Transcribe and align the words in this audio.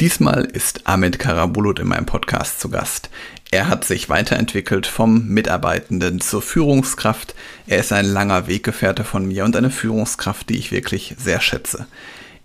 Diesmal 0.00 0.46
ist 0.46 0.86
Ahmed 0.86 1.18
Karabulut 1.18 1.78
in 1.78 1.88
meinem 1.88 2.06
Podcast 2.06 2.58
zu 2.58 2.70
Gast. 2.70 3.10
Er 3.50 3.68
hat 3.68 3.84
sich 3.84 4.08
weiterentwickelt 4.08 4.86
vom 4.86 5.28
Mitarbeitenden 5.28 6.22
zur 6.22 6.40
Führungskraft. 6.40 7.34
Er 7.66 7.80
ist 7.80 7.92
ein 7.92 8.06
langer 8.06 8.46
Weggefährte 8.46 9.04
von 9.04 9.26
mir 9.26 9.44
und 9.44 9.56
eine 9.56 9.68
Führungskraft, 9.68 10.48
die 10.48 10.56
ich 10.56 10.72
wirklich 10.72 11.16
sehr 11.18 11.42
schätze. 11.42 11.86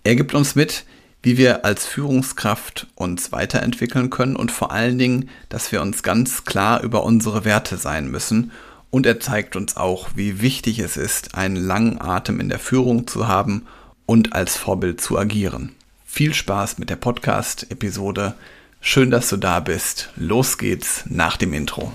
Er 0.04 0.16
gibt 0.16 0.34
uns 0.34 0.54
mit, 0.54 0.84
wie 1.22 1.38
wir 1.38 1.64
als 1.64 1.86
Führungskraft 1.86 2.88
uns 2.94 3.32
weiterentwickeln 3.32 4.10
können 4.10 4.36
und 4.36 4.52
vor 4.52 4.70
allen 4.70 4.98
Dingen, 4.98 5.30
dass 5.48 5.72
wir 5.72 5.80
uns 5.80 6.02
ganz 6.02 6.44
klar 6.44 6.82
über 6.82 7.04
unsere 7.04 7.46
Werte 7.46 7.78
sein 7.78 8.10
müssen. 8.10 8.52
Und 8.90 9.06
er 9.06 9.18
zeigt 9.18 9.56
uns 9.56 9.78
auch, 9.78 10.10
wie 10.14 10.42
wichtig 10.42 10.78
es 10.78 10.98
ist, 10.98 11.34
einen 11.34 11.56
langen 11.56 12.02
Atem 12.02 12.38
in 12.38 12.50
der 12.50 12.58
Führung 12.58 13.06
zu 13.06 13.28
haben 13.28 13.64
und 14.04 14.34
als 14.34 14.58
Vorbild 14.58 15.00
zu 15.00 15.18
agieren. 15.18 15.75
Viel 16.16 16.32
Spaß 16.32 16.78
mit 16.78 16.88
der 16.88 16.96
Podcast-Episode. 16.96 18.32
Schön, 18.80 19.10
dass 19.10 19.28
du 19.28 19.36
da 19.36 19.60
bist. 19.60 20.14
Los 20.16 20.56
geht's 20.56 21.04
nach 21.10 21.36
dem 21.36 21.52
Intro. 21.52 21.92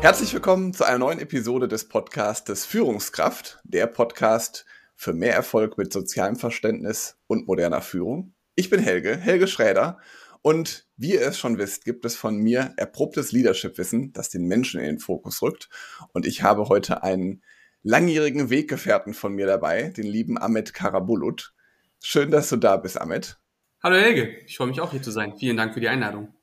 Herzlich 0.00 0.34
willkommen 0.34 0.74
zu 0.74 0.82
einer 0.82 0.98
neuen 0.98 1.20
Episode 1.20 1.68
des 1.68 1.86
Podcastes 1.88 2.66
Führungskraft, 2.66 3.60
der 3.62 3.86
Podcast 3.86 4.66
für 5.00 5.14
mehr 5.14 5.32
Erfolg 5.32 5.78
mit 5.78 5.94
sozialem 5.94 6.36
Verständnis 6.36 7.16
und 7.26 7.46
moderner 7.46 7.80
Führung. 7.80 8.34
Ich 8.54 8.68
bin 8.68 8.80
Helge, 8.80 9.16
Helge 9.16 9.46
Schräder. 9.46 9.98
Und 10.42 10.86
wie 10.98 11.14
ihr 11.14 11.22
es 11.22 11.38
schon 11.38 11.56
wisst, 11.56 11.86
gibt 11.86 12.04
es 12.04 12.16
von 12.16 12.36
mir 12.36 12.74
erprobtes 12.76 13.32
Leadership-Wissen, 13.32 14.12
das 14.12 14.28
den 14.28 14.46
Menschen 14.46 14.78
in 14.78 14.86
den 14.86 14.98
Fokus 14.98 15.40
rückt. 15.40 15.70
Und 16.12 16.26
ich 16.26 16.42
habe 16.42 16.68
heute 16.68 17.02
einen 17.02 17.42
langjährigen 17.82 18.50
Weggefährten 18.50 19.14
von 19.14 19.32
mir 19.32 19.46
dabei, 19.46 19.88
den 19.88 20.06
lieben 20.06 20.36
Ahmed 20.36 20.74
Karabulut. 20.74 21.54
Schön, 22.02 22.30
dass 22.30 22.50
du 22.50 22.58
da 22.58 22.76
bist, 22.76 23.00
Ahmed. 23.00 23.40
Hallo 23.82 23.96
Helge, 23.96 24.36
ich 24.44 24.58
freue 24.58 24.68
mich 24.68 24.82
auch 24.82 24.90
hier 24.90 25.00
zu 25.00 25.12
sein. 25.12 25.32
Vielen 25.38 25.56
Dank 25.56 25.72
für 25.72 25.80
die 25.80 25.88
Einladung. 25.88 26.34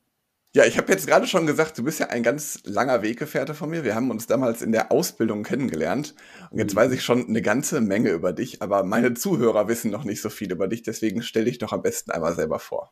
Ja, 0.58 0.66
ich 0.66 0.80
habe 0.80 0.92
jetzt 0.92 1.06
gerade 1.06 1.28
schon 1.28 1.46
gesagt, 1.46 1.78
du 1.78 1.84
bist 1.84 2.00
ja 2.00 2.08
ein 2.08 2.24
ganz 2.24 2.62
langer 2.64 3.04
Weggefährte 3.04 3.54
von 3.54 3.70
mir. 3.70 3.84
Wir 3.84 3.94
haben 3.94 4.10
uns 4.10 4.26
damals 4.26 4.64
in 4.64 4.72
der 4.72 4.92
Ausbildung 4.92 5.44
kennengelernt. 5.44 6.16
Und 6.50 6.58
jetzt 6.58 6.74
mhm. 6.74 6.80
weiß 6.80 6.94
ich 6.94 7.04
schon 7.04 7.28
eine 7.28 7.44
ganze 7.44 7.80
Menge 7.80 8.10
über 8.10 8.34
dich, 8.34 8.60
aber 8.64 8.82
meine 8.84 9.14
Zuhörer 9.14 9.68
wissen 9.68 9.92
noch 9.92 10.04
nicht 10.04 10.20
so 10.20 10.32
viel 10.32 10.52
über 10.52 10.68
dich. 10.68 10.82
Deswegen 10.82 11.22
stell 11.22 11.46
dich 11.46 11.60
doch 11.60 11.74
am 11.74 11.84
besten 11.84 12.10
einmal 12.10 12.34
selber 12.34 12.58
vor. 12.58 12.92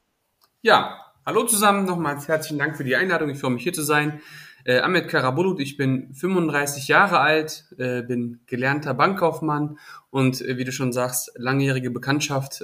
Ja, 0.62 0.96
hallo 1.26 1.44
zusammen. 1.46 1.88
Nochmals 1.88 2.28
herzlichen 2.28 2.60
Dank 2.60 2.78
für 2.78 2.84
die 2.84 2.96
Einladung. 2.96 3.32
Ich 3.32 3.40
freue 3.40 3.50
mich 3.50 3.64
hier 3.64 3.74
zu 3.74 3.82
sein. 3.82 4.22
Äh, 4.64 4.82
Ahmed 4.82 5.08
Karabulut, 5.08 5.60
ich 5.60 5.76
bin 5.76 6.14
35 6.14 6.88
Jahre 6.88 7.20
alt, 7.20 7.66
äh, 7.80 8.04
bin 8.04 8.42
gelernter 8.46 8.94
Bankkaufmann 8.94 9.80
und 10.12 10.40
äh, 10.40 10.58
wie 10.58 10.66
du 10.66 10.72
schon 10.72 10.94
sagst, 10.94 11.32
langjährige 11.36 11.90
Bekanntschaft. 11.90 12.64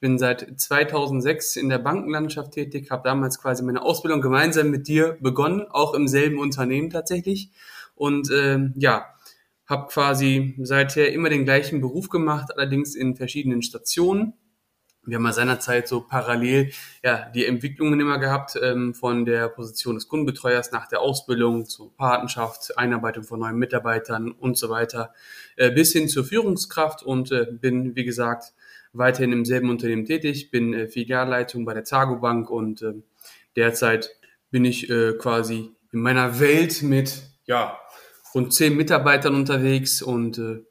Bin 0.00 0.18
seit 0.18 0.58
2006 0.58 1.56
in 1.56 1.68
der 1.68 1.78
Bankenlandschaft 1.78 2.52
tätig, 2.52 2.90
habe 2.90 3.02
damals 3.04 3.40
quasi 3.40 3.62
meine 3.62 3.82
Ausbildung 3.82 4.20
gemeinsam 4.20 4.70
mit 4.70 4.88
dir 4.88 5.18
begonnen, 5.20 5.66
auch 5.70 5.94
im 5.94 6.08
selben 6.08 6.38
Unternehmen 6.38 6.90
tatsächlich. 6.90 7.50
Und 7.94 8.30
ähm, 8.32 8.72
ja, 8.76 9.06
habe 9.70 9.86
quasi 9.86 10.56
seither 10.58 11.12
immer 11.12 11.30
den 11.30 11.44
gleichen 11.44 11.80
Beruf 11.80 12.08
gemacht, 12.08 12.50
allerdings 12.56 12.96
in 12.96 13.14
verschiedenen 13.14 13.62
Stationen. 13.62 14.34
Wir 15.06 15.16
haben 15.16 15.24
ja 15.24 15.32
seinerzeit 15.32 15.88
so 15.88 16.02
parallel 16.02 16.72
ja, 17.02 17.30
die 17.30 17.46
Entwicklungen 17.46 17.98
immer 18.00 18.18
gehabt, 18.18 18.58
ähm, 18.60 18.94
von 18.94 19.24
der 19.24 19.48
Position 19.48 19.94
des 19.94 20.08
Kundenbetreuers 20.08 20.72
nach 20.72 20.88
der 20.88 21.00
Ausbildung 21.00 21.66
zur 21.66 21.96
Patenschaft, 21.96 22.76
Einarbeitung 22.76 23.24
von 23.24 23.40
neuen 23.40 23.56
Mitarbeitern 23.56 24.30
und 24.32 24.58
so 24.58 24.68
weiter, 24.68 25.14
äh, 25.56 25.70
bis 25.70 25.92
hin 25.92 26.08
zur 26.08 26.24
Führungskraft 26.24 27.02
und 27.02 27.32
äh, 27.32 27.46
bin, 27.50 27.96
wie 27.96 28.04
gesagt, 28.04 28.52
weiterhin 28.92 29.32
im 29.32 29.44
selben 29.44 29.70
Unternehmen 29.70 30.04
tätig, 30.04 30.50
bin 30.50 30.74
äh, 30.74 30.88
Filialleitung 30.88 31.64
bei 31.64 31.74
der 31.74 31.84
Zago 31.84 32.16
Bank 32.16 32.50
und 32.50 32.82
äh, 32.82 32.94
derzeit 33.56 34.10
bin 34.50 34.64
ich 34.64 34.90
äh, 34.90 35.12
quasi 35.18 35.70
in 35.92 36.00
meiner 36.00 36.40
Welt 36.40 36.82
mit 36.82 37.22
ja, 37.46 37.78
rund 38.34 38.52
zehn 38.52 38.76
Mitarbeitern 38.76 39.34
unterwegs 39.34 40.02
und 40.02 40.38
äh, 40.38 40.62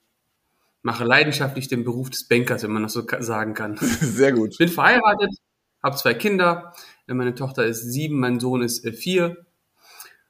mache 0.81 1.03
leidenschaftlich 1.03 1.67
den 1.67 1.83
Beruf 1.83 2.09
des 2.09 2.27
Bankers, 2.27 2.63
wenn 2.63 2.71
man 2.71 2.83
das 2.83 2.93
so 2.93 3.05
sagen 3.19 3.53
kann. 3.53 3.77
Sehr 4.01 4.31
gut. 4.31 4.57
Bin 4.57 4.69
verheiratet, 4.69 5.31
habe 5.83 5.97
zwei 5.97 6.13
Kinder. 6.13 6.73
Meine 7.07 7.35
Tochter 7.35 7.65
ist 7.65 7.81
sieben, 7.81 8.19
mein 8.19 8.39
Sohn 8.39 8.61
ist 8.61 8.85
äh, 8.85 8.93
vier. 8.93 9.45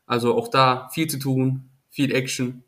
Also 0.05 0.35
auch 0.35 0.47
da 0.47 0.89
viel 0.93 1.07
zu 1.07 1.19
tun, 1.19 1.69
viel 1.89 2.15
Action. 2.15 2.63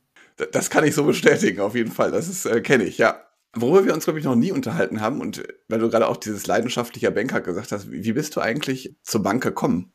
Das 0.52 0.70
kann 0.70 0.84
ich 0.84 0.96
so 0.96 1.04
bestätigen, 1.04 1.60
auf 1.60 1.76
jeden 1.76 1.92
Fall. 1.92 2.12
Das 2.12 2.28
ist, 2.28 2.46
äh, 2.46 2.62
kenne 2.62 2.84
ich, 2.84 2.98
ja. 2.98 3.24
Worüber 3.54 3.86
wir 3.86 3.94
uns, 3.94 4.06
glaube 4.06 4.20
ich, 4.20 4.26
noch 4.26 4.36
nie 4.36 4.52
unterhalten 4.52 5.02
haben 5.02 5.20
und 5.20 5.44
weil 5.68 5.80
du 5.80 5.90
gerade 5.90 6.08
auch 6.08 6.18
dieses 6.18 6.48
leidenschaftliche 6.48 7.12
Banker 7.12 7.42
gesagt 7.42 7.72
hast, 7.72 7.92
wie 7.92 8.14
bist 8.14 8.36
du 8.36 8.42
eigentlich 8.42 8.96
zur 9.04 9.24
Bank 9.24 9.44
gekommen? 9.44 9.92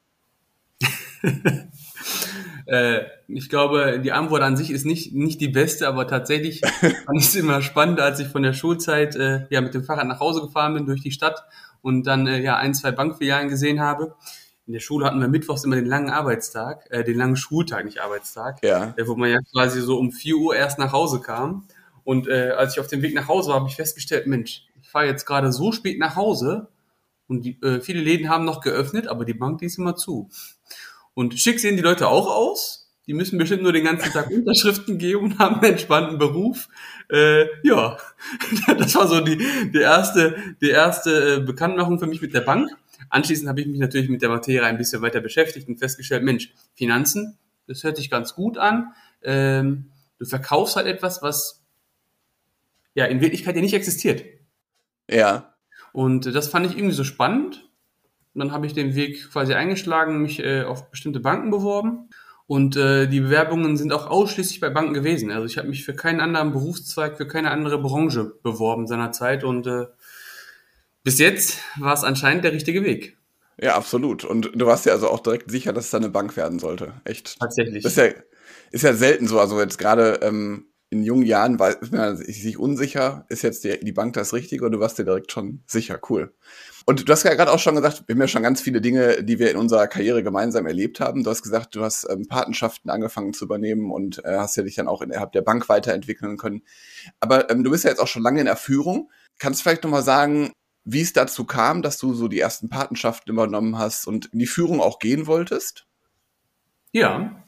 äh, 2.67 3.01
ich 3.29 3.49
glaube, 3.49 4.01
die 4.01 4.13
Antwort 4.13 4.43
an 4.43 4.59
sich 4.59 4.71
ist 4.71 4.85
nicht, 4.85 5.15
nicht 5.15 5.41
die 5.41 5.49
beste, 5.49 5.89
aber 5.89 6.07
tatsächlich 6.07 6.61
fand 6.81 7.19
ich 7.19 7.27
es 7.27 7.35
immer 7.35 7.63
spannend, 7.63 8.01
als 8.01 8.21
ich 8.21 8.29
von 8.29 8.43
der 8.43 8.53
Schulzeit 8.53 9.17
äh, 9.17 9.47
ja, 9.49 9.63
mit 9.63 9.73
dem 9.73 9.85
Fahrrad 9.85 10.07
nach 10.07 10.21
Hause 10.21 10.43
gefahren 10.43 10.75
bin 10.75 10.85
durch 10.85 11.01
die 11.01 11.13
Stadt 11.13 11.45
und 11.81 12.07
dann 12.07 12.27
äh, 12.27 12.41
ja 12.41 12.57
ein, 12.57 12.75
zwei 12.75 12.93
Bankfilialen 12.93 13.49
gesehen 13.49 13.81
habe. 13.81 14.17
In 14.67 14.73
der 14.73 14.81
Schule 14.81 15.07
hatten 15.07 15.21
wir 15.21 15.29
mittwochs 15.29 15.65
immer 15.65 15.77
den 15.77 15.87
langen 15.87 16.11
Arbeitstag, 16.11 16.89
äh, 16.91 17.05
den 17.05 17.17
langen 17.17 17.37
Schultag, 17.37 17.85
nicht 17.85 18.01
Arbeitstag, 18.01 18.59
ja. 18.65 18.95
äh, 18.97 19.07
wo 19.07 19.15
man 19.15 19.31
ja 19.31 19.39
quasi 19.53 19.81
so 19.81 19.97
um 19.97 20.11
vier 20.11 20.37
Uhr 20.37 20.57
erst 20.57 20.79
nach 20.79 20.93
Hause 20.93 21.21
kam. 21.21 21.69
Und 22.07 22.29
äh, 22.29 22.53
als 22.57 22.75
ich 22.75 22.81
auf 22.81 22.87
dem 22.87 23.03
Weg 23.03 23.17
nach 23.17 23.27
Hause 23.27 23.49
war, 23.49 23.57
habe 23.57 23.69
ich 23.69 23.75
festgestellt, 23.75 24.29
Mensch, 24.29 24.63
ich 24.81 24.89
fahre 24.89 25.07
jetzt 25.07 25.27
gerade 25.27 25.51
so 25.51 25.73
spät 25.73 25.99
nach 25.99 26.15
Hause 26.15 26.69
und 27.27 27.43
die, 27.45 27.61
äh, 27.63 27.81
viele 27.81 28.01
Läden 28.01 28.29
haben 28.29 28.45
noch 28.45 28.61
geöffnet, 28.61 29.09
aber 29.09 29.25
die 29.25 29.35
Bank, 29.35 29.59
die 29.59 29.67
ist 29.67 29.77
immer 29.77 29.97
zu. 29.97 30.31
Und 31.15 31.37
schick 31.37 31.59
sehen 31.59 31.75
die 31.75 31.83
Leute 31.83 32.07
auch 32.07 32.29
aus. 32.29 32.93
Die 33.09 33.13
müssen 33.13 33.39
bestimmt 33.39 33.65
nur 33.65 33.73
den 33.73 33.83
ganzen 33.83 34.13
Tag 34.13 34.31
Unterschriften 34.31 34.99
geben 34.99 35.25
und 35.25 35.39
haben 35.41 35.57
einen 35.57 35.73
entspannten 35.73 36.17
Beruf. 36.17 36.69
Äh, 37.11 37.47
ja, 37.65 37.99
das 38.79 38.95
war 38.95 39.09
so 39.09 39.21
die, 39.21 39.39
die 39.75 39.81
erste, 39.81 40.37
die 40.61 40.71
erste 40.71 41.39
äh, 41.39 41.41
Bekanntmachung 41.41 41.99
für 41.99 42.07
mich 42.07 42.23
mit 42.23 42.35
der 42.35 42.43
Bank. 42.43 42.71
Anschließend 43.11 43.49
habe 43.49 43.63
ich 43.63 43.67
mich 43.67 43.81
natürlich 43.81 44.09
mit 44.09 44.23
der 44.23 44.29
Materie 44.29 44.65
ein 44.65 44.79
bisschen 44.79 45.03
weiter 45.03 45.21
beschäftigt 45.21 45.67
und 45.67 45.81
festgestellt, 45.81 46.23
Mensch, 46.23 46.53
Finanzen, 46.75 47.37
das 47.67 47.83
hört 47.83 47.97
sich 47.97 48.11
ganz 48.11 48.37
gut 48.37 48.59
an. 48.59 48.93
Ähm, 49.25 49.87
du 50.21 50.25
verkaufst 50.25 50.77
halt 50.77 50.87
etwas, 50.87 51.21
was 51.21 51.66
ja 52.97 53.05
in 53.05 53.21
Wirklichkeit 53.21 53.55
ja 53.55 53.63
nicht 53.63 53.75
existiert. 53.75 54.25
Ja. 55.09 55.55
Und 55.93 56.27
das 56.35 56.49
fand 56.49 56.67
ich 56.67 56.77
irgendwie 56.77 56.95
so 56.95 57.05
spannend. 57.05 57.71
Und 58.35 58.41
dann 58.41 58.53
habe 58.53 58.67
ich 58.67 58.75
den 58.75 58.95
Weg 58.97 59.31
quasi 59.31 59.55
eingeschlagen, 59.55 60.23
mich 60.23 60.41
äh, 60.41 60.65
auf 60.65 60.91
bestimmte 60.91 61.21
Banken 61.21 61.51
beworben. 61.51 62.09
Und 62.47 62.77
äh, 62.77 63.07
die 63.07 63.21
Bewerbungen 63.21 63.77
sind 63.77 63.93
auch 63.93 64.07
ausschließlich 64.09 64.61
bei 64.61 64.71
Banken 64.71 64.95
gewesen. 64.95 65.31
Also 65.31 65.47
ich 65.47 65.59
habe 65.59 65.69
mich 65.69 65.85
für 65.85 65.95
keinen 65.95 66.21
anderen 66.21 66.53
Berufszweig, 66.53 67.17
für 67.17 67.27
keine 67.27 67.51
andere 67.51 67.81
Branche 67.81 68.35
beworben 68.43 68.87
seinerzeit. 68.87 69.45
Und 69.45 69.67
äh, 69.67 69.87
bis 71.03 71.19
jetzt 71.19 71.61
war 71.79 71.93
es 71.93 72.05
anscheinend 72.05 72.45
der 72.45 72.53
richtige 72.53 72.85
Weg. 72.85 73.19
Ja, 73.61 73.75
absolut. 73.75 74.25
Und 74.25 74.51
du 74.55 74.67
warst 74.67 74.87
ja 74.87 74.93
also 74.93 75.09
auch 75.09 75.21
direkt 75.21 75.51
sicher, 75.51 75.73
dass 75.73 75.87
es 75.87 75.95
eine 75.95 76.09
Bank 76.09 76.37
werden 76.37 76.59
sollte. 76.59 76.93
Echt. 77.05 77.39
Tatsächlich. 77.41 77.83
Das 77.83 77.93
ist 77.93 77.99
ja, 77.99 78.13
ist 78.71 78.85
ja 78.85 78.95
selten 78.95 79.27
so. 79.27 79.41
Also 79.41 79.61
jetzt 79.61 79.79
gerade 79.79 80.21
ähm, 80.23 80.67
in 80.91 81.03
jungen 81.03 81.27
Jahren 81.27 81.59
war, 81.59 81.83
ist 81.83 81.93
man 81.93 82.17
sich 82.17 82.59
unsicher, 82.59 83.27
ist 83.29 83.43
jetzt 83.43 83.65
die, 83.65 83.81
die 83.81 83.93
Bank 83.93 84.15
das 84.15 84.33
Richtige 84.33 84.65
und 84.65 84.73
du 84.73 84.81
warst 84.81 84.99
dir 84.99 85.05
direkt 85.05 85.33
schon 85.33 85.63
sicher, 85.67 85.99
cool. 86.09 86.35
Und 86.85 87.09
du 87.09 87.13
hast 87.13 87.25
ja 87.25 87.35
gerade 87.35 87.51
auch 87.51 87.59
schon 87.59 87.75
gesagt, 87.75 88.05
wir 88.07 88.15
haben 88.15 88.21
ja 88.21 88.29
schon 88.29 88.45
ganz 88.45 88.61
viele 88.61 88.81
Dinge, 88.81 89.25
die 89.25 89.41
wir 89.41 89.51
in 89.51 89.57
unserer 89.57 89.89
Karriere 89.89 90.23
gemeinsam 90.23 90.67
erlebt 90.67 91.01
haben. 91.01 91.25
Du 91.25 91.31
hast 91.31 91.43
gesagt, 91.43 91.75
du 91.75 91.83
hast 91.83 92.07
ähm, 92.09 92.29
Patenschaften 92.29 92.91
angefangen 92.91 93.35
zu 93.35 93.45
übernehmen 93.45 93.91
und 93.91 94.25
äh, 94.25 94.37
hast 94.37 94.57
ja 94.57 94.63
dich 94.63 94.77
dann 94.77 94.87
auch 94.87 95.03
innerhalb 95.03 95.33
der 95.33 95.43
Bank 95.43 95.69
weiterentwickeln 95.69 96.37
können. 96.37 96.63
Aber 97.19 97.51
ähm, 97.51 97.65
du 97.65 97.73
bist 97.73 97.83
ja 97.83 97.91
jetzt 97.91 97.99
auch 97.99 98.07
schon 98.07 98.23
lange 98.23 98.39
in 98.39 98.47
der 98.47 98.57
Führung. 98.57 99.11
Kannst 99.41 99.61
du 99.61 99.63
vielleicht 99.65 99.83
nochmal 99.83 100.05
sagen, 100.05 100.53
wie 100.85 101.01
es 101.01 101.13
dazu 101.13 101.45
kam, 101.45 101.83
dass 101.83 101.99
du 101.99 102.15
so 102.15 102.29
die 102.29 102.39
ersten 102.39 102.69
Patenschaften 102.69 103.33
übernommen 103.33 103.77
hast 103.77 104.07
und 104.07 104.27
in 104.27 104.39
die 104.39 104.47
Führung 104.47 104.81
auch 104.81 105.01
gehen 105.01 105.27
wolltest? 105.27 105.89
Ja, 106.93 107.45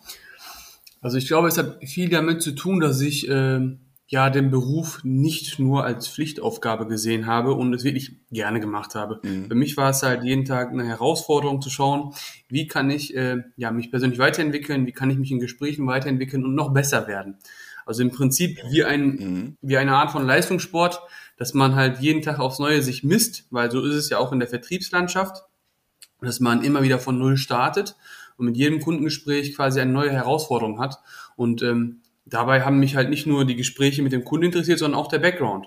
also 1.01 1.17
ich 1.17 1.27
glaube, 1.27 1.49
es 1.49 1.59
hat 1.59 1.79
viel 1.85 2.09
damit 2.09 2.43
zu 2.43 2.53
tun, 2.53 2.81
dass 2.81 3.01
ich 3.01 3.29
äh, 3.29 3.61
ja 4.09 4.31
den 4.31 4.51
Beruf 4.51 5.01
nicht 5.05 5.59
nur 5.59 5.85
als 5.85 6.09
Pflichtaufgabe 6.09 6.87
gesehen 6.87 7.27
habe 7.27 7.53
und 7.53 7.75
es 7.75 7.85
wirklich 7.85 8.17
gerne 8.31 8.59
gemacht 8.59 8.95
habe. 8.95 9.21
Mhm. 9.23 9.49
Für 9.49 9.55
mich 9.55 9.77
war 9.77 9.91
es 9.91 10.03
halt 10.03 10.25
jeden 10.25 10.47
Tag 10.47 10.71
eine 10.71 10.87
Herausforderung 10.87 11.61
zu 11.61 11.69
schauen, 11.69 12.15
wie 12.49 12.67
kann 12.67 12.91
ich 12.91 13.15
äh, 13.15 13.43
ja 13.57 13.71
mich 13.71 13.91
persönlich 13.91 14.19
weiterentwickeln, 14.19 14.87
wie 14.87 14.93
kann 14.93 15.11
ich 15.11 15.19
mich 15.19 15.31
in 15.31 15.41
Gesprächen 15.41 15.87
weiterentwickeln 15.87 16.45
und 16.45 16.55
noch 16.55 16.73
besser 16.73 17.07
werden. 17.07 17.37
Also 17.85 18.03
im 18.03 18.11
Prinzip 18.11 18.61
wie 18.71 18.85
ein, 18.85 19.07
mhm. 19.07 19.57
wie 19.61 19.77
eine 19.77 19.95
Art 19.95 20.11
von 20.11 20.27
Leistungssport, 20.27 21.01
dass 21.37 21.55
man 21.55 21.75
halt 21.75 22.01
jeden 22.01 22.23
Tag 22.23 22.39
aufs 22.39 22.59
Neue 22.59 22.83
sich 22.83 23.05
misst, 23.05 23.47
weil 23.51 23.71
so 23.71 23.85
ist 23.85 23.95
es 23.95 24.09
ja 24.11 24.19
auch 24.19 24.33
in 24.33 24.41
der 24.41 24.49
Vertriebslandschaft, 24.49 25.45
dass 26.21 26.41
man 26.41 26.65
immer 26.65 26.83
wieder 26.83 26.99
von 26.99 27.19
Null 27.19 27.37
startet 27.37 27.95
und 28.39 28.47
mit 28.47 28.57
jedem 28.57 28.81
Kundengespräch 28.81 29.55
quasi 29.55 29.81
eine 29.81 29.93
neue 29.93 30.13
Herausforderung 30.13 30.81
hat. 30.81 30.99
Und 31.37 31.63
ähm, 31.63 32.01
dabei 32.25 32.63
haben 32.63 32.79
mich 32.79 32.97
halt 32.97 33.11
nicht 33.11 33.27
nur 33.27 33.45
die 33.45 33.57
Gespräche 33.57 34.03
mit 34.03 34.13
dem 34.13 34.25
Kunden 34.25 34.47
interessiert, 34.47 34.79
sondern 34.79 34.99
auch 34.99 35.09
der 35.09 35.19
Background. 35.19 35.67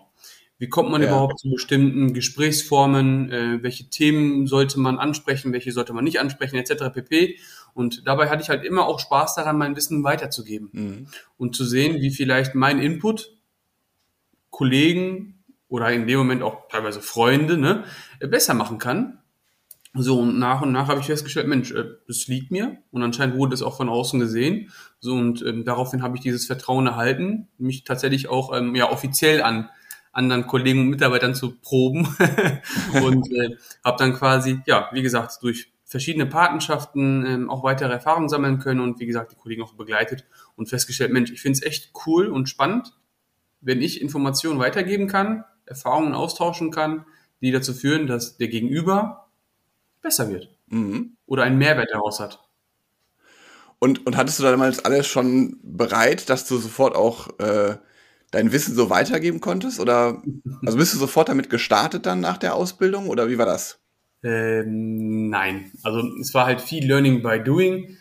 Wie 0.57 0.69
kommt 0.69 0.91
man 0.91 1.01
ja. 1.01 1.07
überhaupt 1.09 1.39
zu 1.39 1.49
bestimmten 1.49 2.13
Gesprächsformen? 2.13 3.31
Äh, 3.31 3.63
welche 3.63 3.89
Themen 3.89 4.47
sollte 4.47 4.79
man 4.79 4.99
ansprechen? 4.99 5.53
Welche 5.53 5.71
sollte 5.71 5.91
man 5.91 6.03
nicht 6.03 6.19
ansprechen? 6.19 6.55
Etc. 6.55 6.93
pp. 6.93 7.37
Und 7.73 8.07
dabei 8.07 8.29
hatte 8.29 8.43
ich 8.43 8.49
halt 8.49 8.63
immer 8.63 8.85
auch 8.85 8.99
Spaß 8.99 9.35
daran, 9.35 9.57
mein 9.57 9.75
Wissen 9.75 10.03
weiterzugeben 10.03 10.69
mhm. 10.71 11.07
und 11.37 11.55
zu 11.55 11.65
sehen, 11.65 11.99
wie 12.01 12.11
vielleicht 12.11 12.55
mein 12.55 12.79
Input 12.79 13.35
Kollegen 14.51 15.43
oder 15.67 15.91
in 15.91 16.05
dem 16.05 16.19
Moment 16.19 16.43
auch 16.43 16.67
teilweise 16.69 17.01
Freunde 17.01 17.57
ne, 17.57 17.85
besser 18.19 18.53
machen 18.53 18.77
kann. 18.77 19.20
So, 19.93 20.21
und 20.21 20.39
nach 20.39 20.61
und 20.61 20.71
nach 20.71 20.87
habe 20.87 21.01
ich 21.01 21.07
festgestellt, 21.07 21.47
Mensch, 21.47 21.71
äh, 21.71 21.83
das 22.07 22.27
liegt 22.27 22.49
mir. 22.49 22.77
Und 22.91 23.03
anscheinend 23.03 23.35
wurde 23.35 23.51
das 23.51 23.61
auch 23.61 23.75
von 23.75 23.89
außen 23.89 24.19
gesehen. 24.19 24.71
So, 24.99 25.13
und 25.13 25.41
ähm, 25.45 25.65
daraufhin 25.65 26.01
habe 26.01 26.15
ich 26.15 26.21
dieses 26.21 26.45
Vertrauen 26.45 26.87
erhalten, 26.87 27.49
mich 27.57 27.83
tatsächlich 27.83 28.29
auch 28.29 28.55
ähm, 28.55 28.73
ja, 28.75 28.89
offiziell 28.89 29.41
an 29.41 29.69
anderen 30.13 30.47
Kollegen 30.47 30.81
und 30.81 30.89
Mitarbeitern 30.89 31.35
zu 31.35 31.57
proben 31.59 32.07
und 33.03 33.31
äh, 33.31 33.55
habe 33.83 33.97
dann 33.97 34.13
quasi, 34.13 34.59
ja, 34.65 34.89
wie 34.91 35.01
gesagt, 35.01 35.37
durch 35.41 35.71
verschiedene 35.85 36.25
Patenschaften 36.25 37.25
ähm, 37.25 37.49
auch 37.49 37.63
weitere 37.63 37.91
Erfahrungen 37.91 38.29
sammeln 38.29 38.59
können 38.59 38.79
und 38.79 38.99
wie 38.99 39.05
gesagt, 39.05 39.33
die 39.33 39.35
Kollegen 39.35 39.61
auch 39.61 39.73
begleitet 39.73 40.25
und 40.55 40.69
festgestellt, 40.69 41.11
Mensch, 41.11 41.31
ich 41.31 41.41
finde 41.41 41.59
es 41.59 41.65
echt 41.65 41.91
cool 42.05 42.27
und 42.27 42.47
spannend, 42.47 42.93
wenn 43.59 43.81
ich 43.81 44.01
Informationen 44.01 44.59
weitergeben 44.59 45.07
kann, 45.07 45.43
Erfahrungen 45.65 46.13
austauschen 46.13 46.71
kann, 46.71 47.05
die 47.41 47.51
dazu 47.51 47.73
führen, 47.73 48.07
dass 48.07 48.37
der 48.37 48.47
Gegenüber 48.47 49.20
besser 50.01 50.29
wird 50.29 50.49
mhm. 50.67 51.17
oder 51.25 51.43
einen 51.43 51.57
Mehrwert 51.57 51.89
daraus 51.91 52.19
hat. 52.19 52.39
Und, 53.79 54.05
und 54.05 54.15
hattest 54.15 54.39
du 54.39 54.43
damals 54.43 54.85
alles 54.85 55.07
schon 55.07 55.57
bereit, 55.63 56.29
dass 56.29 56.47
du 56.47 56.57
sofort 56.57 56.95
auch 56.95 57.39
äh, 57.39 57.77
dein 58.29 58.51
Wissen 58.51 58.75
so 58.75 58.89
weitergeben 58.89 59.41
konntest? 59.41 59.79
Oder 59.79 60.21
also 60.65 60.77
bist 60.77 60.93
du 60.93 60.97
sofort 60.97 61.29
damit 61.29 61.49
gestartet 61.49 62.05
dann 62.05 62.19
nach 62.19 62.37
der 62.37 62.55
Ausbildung 62.55 63.09
oder 63.09 63.29
wie 63.29 63.37
war 63.37 63.45
das? 63.45 63.79
Ähm, 64.23 65.29
nein, 65.29 65.71
also 65.83 66.03
es 66.21 66.33
war 66.33 66.45
halt 66.45 66.61
viel 66.61 66.85
Learning 66.85 67.23
by 67.23 67.43
Doing. 67.43 67.97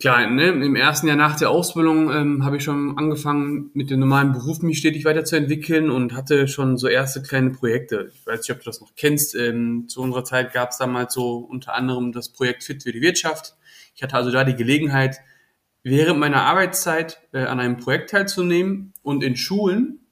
Klar, 0.00 0.30
ne, 0.30 0.50
im 0.50 0.76
ersten 0.76 1.08
Jahr 1.08 1.16
nach 1.16 1.36
der 1.36 1.50
Ausbildung 1.50 2.12
ähm, 2.12 2.44
habe 2.44 2.58
ich 2.58 2.62
schon 2.62 2.96
angefangen, 2.96 3.72
mit 3.74 3.90
dem 3.90 3.98
normalen 3.98 4.30
Beruf 4.32 4.62
mich 4.62 4.78
stetig 4.78 5.04
weiterzuentwickeln 5.04 5.90
und 5.90 6.14
hatte 6.14 6.46
schon 6.46 6.76
so 6.76 6.86
erste 6.86 7.20
kleine 7.20 7.50
Projekte. 7.50 8.12
Ich 8.14 8.24
weiß 8.24 8.40
nicht, 8.40 8.52
ob 8.52 8.58
du 8.58 8.64
das 8.66 8.80
noch 8.80 8.94
kennst. 8.94 9.34
Ähm, 9.34 9.88
zu 9.88 10.00
unserer 10.00 10.22
Zeit 10.22 10.52
gab 10.52 10.70
es 10.70 10.78
damals 10.78 11.14
so 11.14 11.38
unter 11.38 11.74
anderem 11.74 12.12
das 12.12 12.28
Projekt 12.28 12.62
Fit 12.62 12.84
für 12.84 12.92
die 12.92 13.00
Wirtschaft. 13.00 13.56
Ich 13.96 14.02
hatte 14.04 14.14
also 14.14 14.30
da 14.30 14.44
die 14.44 14.54
Gelegenheit, 14.54 15.18
während 15.82 16.20
meiner 16.20 16.42
Arbeitszeit 16.42 17.20
äh, 17.32 17.40
an 17.40 17.58
einem 17.58 17.78
Projekt 17.78 18.10
teilzunehmen 18.10 18.92
und 19.02 19.24
in 19.24 19.36
Schulen 19.36 20.06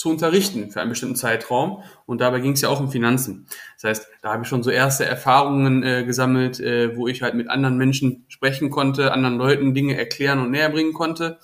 zu 0.00 0.08
unterrichten 0.08 0.70
für 0.70 0.80
einen 0.80 0.88
bestimmten 0.88 1.14
Zeitraum. 1.14 1.82
Und 2.06 2.22
dabei 2.22 2.40
ging 2.40 2.52
es 2.52 2.62
ja 2.62 2.70
auch 2.70 2.80
um 2.80 2.90
Finanzen. 2.90 3.46
Das 3.74 3.84
heißt, 3.84 4.08
da 4.22 4.32
habe 4.32 4.44
ich 4.44 4.48
schon 4.48 4.62
so 4.62 4.70
erste 4.70 5.04
Erfahrungen 5.04 5.82
äh, 5.82 6.04
gesammelt, 6.04 6.58
äh, 6.58 6.96
wo 6.96 7.06
ich 7.06 7.20
halt 7.20 7.34
mit 7.34 7.50
anderen 7.50 7.76
Menschen 7.76 8.24
sprechen 8.28 8.70
konnte, 8.70 9.12
anderen 9.12 9.36
Leuten 9.36 9.74
Dinge 9.74 9.98
erklären 9.98 10.38
und 10.38 10.52
näher 10.52 10.70
bringen 10.70 10.94
konnte. 10.94 11.38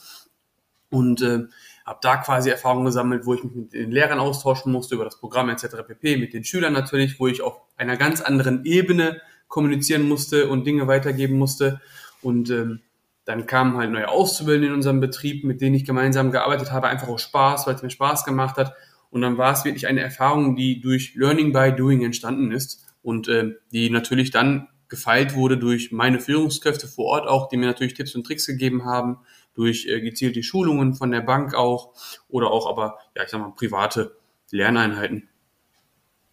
Und 0.89 1.21
äh, 1.21 1.41
habe 1.85 1.99
da 2.01 2.17
quasi 2.17 2.49
Erfahrungen 2.49 2.87
gesammelt, 2.87 3.27
wo 3.27 3.35
ich 3.35 3.45
mich 3.45 3.55
mit 3.55 3.75
den 3.75 3.91
Lehrern 3.91 4.21
austauschen 4.21 4.73
musste 4.73 4.95
über 4.95 5.05
das 5.05 5.21
Programm 5.21 5.51
etc. 5.51 5.67
pp, 5.87 6.17
mit 6.17 6.33
den 6.33 6.43
Schülern 6.43 6.73
natürlich, 6.73 7.21
wo 7.21 7.27
ich 7.27 7.43
auf 7.43 7.61
einer 7.77 7.99
ganz 7.99 8.23
anderen 8.23 8.65
Ebene 8.65 9.21
kommunizieren 9.49 10.09
musste 10.09 10.49
und 10.49 10.67
Dinge 10.67 10.87
weitergeben 10.87 11.37
musste. 11.37 11.83
Und 12.23 12.49
ähm, 12.49 12.81
dann 13.27 13.47
kamen 13.47 13.77
halt 13.77 13.91
neue 13.91 14.09
Auszubildende 14.09 14.69
in 14.69 14.75
unserem 14.75 15.01
Betrieb, 15.01 15.45
mit 15.45 15.61
denen 15.61 15.75
ich 15.75 15.85
gemeinsam 15.85 16.31
gearbeitet 16.31 16.71
habe, 16.71 16.87
einfach 16.87 17.09
auch 17.09 17.19
Spaß, 17.19 17.67
weil 17.67 17.75
es 17.75 17.83
mir 17.83 17.91
Spaß 17.91 18.25
gemacht 18.25 18.57
hat. 18.57 18.73
Und 19.11 19.21
dann 19.21 19.37
war 19.37 19.53
es 19.53 19.65
wirklich 19.65 19.89
eine 19.89 20.01
Erfahrung, 20.01 20.57
die 20.57 20.81
durch 20.81 21.15
Learning 21.17 21.53
by 21.53 21.73
Doing 21.77 22.05
entstanden 22.05 22.53
ist 22.53 22.87
und 23.03 23.29
äh, 23.29 23.55
die 23.73 23.91
natürlich 23.91 24.31
dann 24.31 24.69
gefeilt 24.89 25.35
wurde 25.35 25.59
durch 25.59 25.91
meine 25.91 26.21
Führungskräfte 26.21 26.87
vor 26.87 27.07
Ort 27.07 27.27
auch, 27.27 27.49
die 27.49 27.57
mir 27.57 27.67
natürlich 27.67 27.95
Tipps 27.95 28.15
und 28.15 28.25
Tricks 28.25 28.47
gegeben 28.47 28.85
haben, 28.85 29.19
durch 29.55 29.87
äh, 29.87 30.01
gezielte 30.01 30.45
Schulungen 30.45 30.95
von 30.95 31.11
der 31.11 31.23
Bank 31.23 31.55
auch 31.55 31.95
oder 32.29 32.53
auch 32.53 32.69
aber, 32.69 32.99
ja, 33.17 33.25
ich 33.25 33.31
sag 33.31 33.41
mal, 33.41 33.53
private 33.57 34.17
Lerneinheiten. 34.53 35.29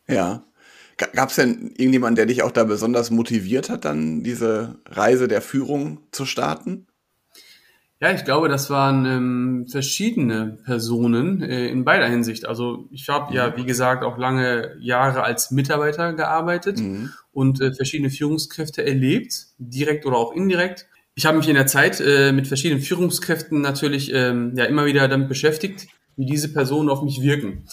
Ja. 0.08 0.44
Gab 0.98 1.30
es 1.30 1.36
denn 1.36 1.74
irgendjemanden, 1.78 2.16
der 2.16 2.26
dich 2.28 2.44
auch 2.44 2.52
da 2.52 2.66
besonders 2.66 3.10
motiviert 3.10 3.70
hat, 3.70 3.86
dann 3.86 4.24
diese 4.24 4.80
Reise 4.88 5.28
der 5.28 5.42
Führung 5.42 6.00
zu 6.12 6.26
starten? 6.26 6.88
Ja, 8.04 8.12
ich 8.12 8.26
glaube, 8.26 8.50
das 8.50 8.70
waren 8.70 9.06
ähm, 9.06 9.66
verschiedene 9.66 10.58
Personen 10.66 11.42
äh, 11.42 11.70
in 11.70 11.86
beider 11.86 12.08
Hinsicht. 12.08 12.46
Also 12.46 12.90
ich 12.92 13.08
habe 13.08 13.34
ja, 13.34 13.50
mhm. 13.50 13.54
wie 13.56 13.64
gesagt, 13.64 14.04
auch 14.04 14.18
lange 14.18 14.76
Jahre 14.82 15.24
als 15.24 15.52
Mitarbeiter 15.52 16.12
gearbeitet 16.12 16.80
mhm. 16.80 17.12
und 17.32 17.62
äh, 17.62 17.74
verschiedene 17.74 18.10
Führungskräfte 18.10 18.86
erlebt, 18.86 19.46
direkt 19.58 20.06
oder 20.06 20.18
auch 20.18 20.34
indirekt. 20.34 20.86
Ich 21.16 21.26
habe 21.26 21.38
mich 21.38 21.48
in 21.48 21.56
der 21.56 21.66
Zeit 21.66 22.02
äh, 22.02 22.34
mit 22.34 22.46
verschiedenen 22.46 22.82
Führungskräften 22.82 23.62
natürlich 23.62 24.12
ähm, 24.14 24.52
ja 24.58 24.66
immer 24.66 24.86
wieder 24.86 25.08
damit 25.08 25.30
beschäftigt, 25.30 25.88
wie 26.18 26.26
diese 26.26 26.52
Personen 26.52 26.90
auf 26.90 27.04
mich 27.04 27.22
wirken. 27.22 27.64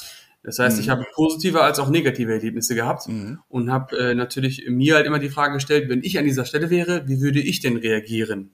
Das 0.42 0.58
heißt, 0.58 0.76
mhm. 0.76 0.82
ich 0.82 0.88
habe 0.88 1.04
positive 1.14 1.62
als 1.62 1.78
auch 1.78 1.90
negative 1.90 2.32
Erlebnisse 2.32 2.74
gehabt 2.74 3.08
mhm. 3.08 3.40
und 3.48 3.70
habe 3.70 3.96
äh, 3.98 4.14
natürlich 4.14 4.64
mir 4.68 4.94
halt 4.94 5.06
immer 5.06 5.18
die 5.18 5.28
Frage 5.28 5.54
gestellt, 5.54 5.88
wenn 5.88 6.02
ich 6.02 6.18
an 6.18 6.24
dieser 6.24 6.46
Stelle 6.46 6.70
wäre, 6.70 7.06
wie 7.08 7.20
würde 7.20 7.40
ich 7.40 7.60
denn 7.60 7.76
reagieren? 7.76 8.52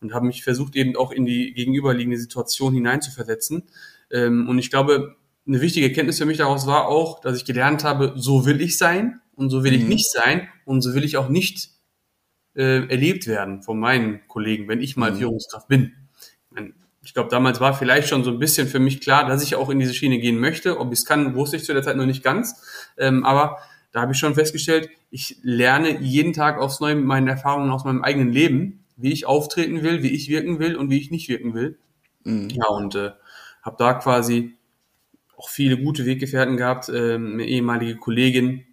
Und 0.00 0.14
habe 0.14 0.26
mich 0.26 0.44
versucht, 0.44 0.76
eben 0.76 0.96
auch 0.96 1.10
in 1.10 1.26
die 1.26 1.52
gegenüberliegende 1.52 2.18
Situation 2.18 2.72
hineinzuversetzen. 2.72 3.64
Ähm, 4.10 4.48
und 4.48 4.58
ich 4.58 4.70
glaube, 4.70 5.16
eine 5.46 5.60
wichtige 5.60 5.86
Erkenntnis 5.86 6.18
für 6.18 6.26
mich 6.26 6.38
daraus 6.38 6.66
war 6.66 6.88
auch, 6.88 7.20
dass 7.20 7.36
ich 7.36 7.44
gelernt 7.44 7.84
habe, 7.84 8.14
so 8.16 8.46
will 8.46 8.60
ich 8.60 8.78
sein 8.78 9.20
und 9.34 9.50
so 9.50 9.64
will 9.64 9.72
mhm. 9.72 9.78
ich 9.78 9.88
nicht 9.88 10.10
sein 10.10 10.48
und 10.64 10.82
so 10.82 10.94
will 10.94 11.04
ich 11.04 11.16
auch 11.16 11.28
nicht 11.28 11.70
äh, 12.54 12.86
erlebt 12.88 13.26
werden 13.26 13.62
von 13.62 13.78
meinen 13.78 14.26
Kollegen, 14.28 14.68
wenn 14.68 14.80
ich 14.80 14.96
mal 14.96 15.12
mhm. 15.12 15.16
Führungskraft 15.16 15.68
bin. 15.68 15.92
Meine, 16.50 16.74
ich 17.08 17.14
glaube, 17.14 17.30
damals 17.30 17.58
war 17.58 17.72
vielleicht 17.72 18.06
schon 18.06 18.22
so 18.22 18.30
ein 18.30 18.38
bisschen 18.38 18.68
für 18.68 18.80
mich 18.80 19.00
klar, 19.00 19.26
dass 19.26 19.42
ich 19.42 19.56
auch 19.56 19.70
in 19.70 19.78
diese 19.78 19.94
Schiene 19.94 20.18
gehen 20.18 20.38
möchte. 20.38 20.78
Ob 20.78 20.92
ich 20.92 20.98
es 20.98 21.04
kann, 21.06 21.34
wusste 21.34 21.56
ich 21.56 21.64
zu 21.64 21.72
der 21.72 21.82
Zeit 21.82 21.96
noch 21.96 22.04
nicht 22.04 22.22
ganz. 22.22 22.62
Ähm, 22.98 23.24
aber 23.24 23.56
da 23.92 24.02
habe 24.02 24.12
ich 24.12 24.18
schon 24.18 24.34
festgestellt, 24.34 24.90
ich 25.08 25.38
lerne 25.40 26.02
jeden 26.02 26.34
Tag 26.34 26.58
aufs 26.58 26.80
Neue 26.80 26.96
mit 26.96 27.06
meinen 27.06 27.26
Erfahrungen 27.26 27.70
aus 27.70 27.86
meinem 27.86 28.02
eigenen 28.02 28.30
Leben, 28.30 28.84
wie 28.98 29.10
ich 29.10 29.24
auftreten 29.24 29.82
will, 29.82 30.02
wie 30.02 30.10
ich 30.10 30.28
wirken 30.28 30.58
will 30.58 30.76
und 30.76 30.90
wie 30.90 30.98
ich 30.98 31.10
nicht 31.10 31.30
wirken 31.30 31.54
will. 31.54 31.78
Mhm. 32.24 32.50
Ja, 32.50 32.66
und 32.66 32.94
äh, 32.94 33.12
habe 33.62 33.76
da 33.78 33.94
quasi 33.94 34.58
auch 35.34 35.48
viele 35.48 35.78
gute 35.78 36.04
Weggefährten 36.04 36.58
gehabt. 36.58 36.90
Ähm, 36.90 37.32
eine 37.32 37.46
ehemalige 37.46 37.96
Kollegin, 37.96 38.66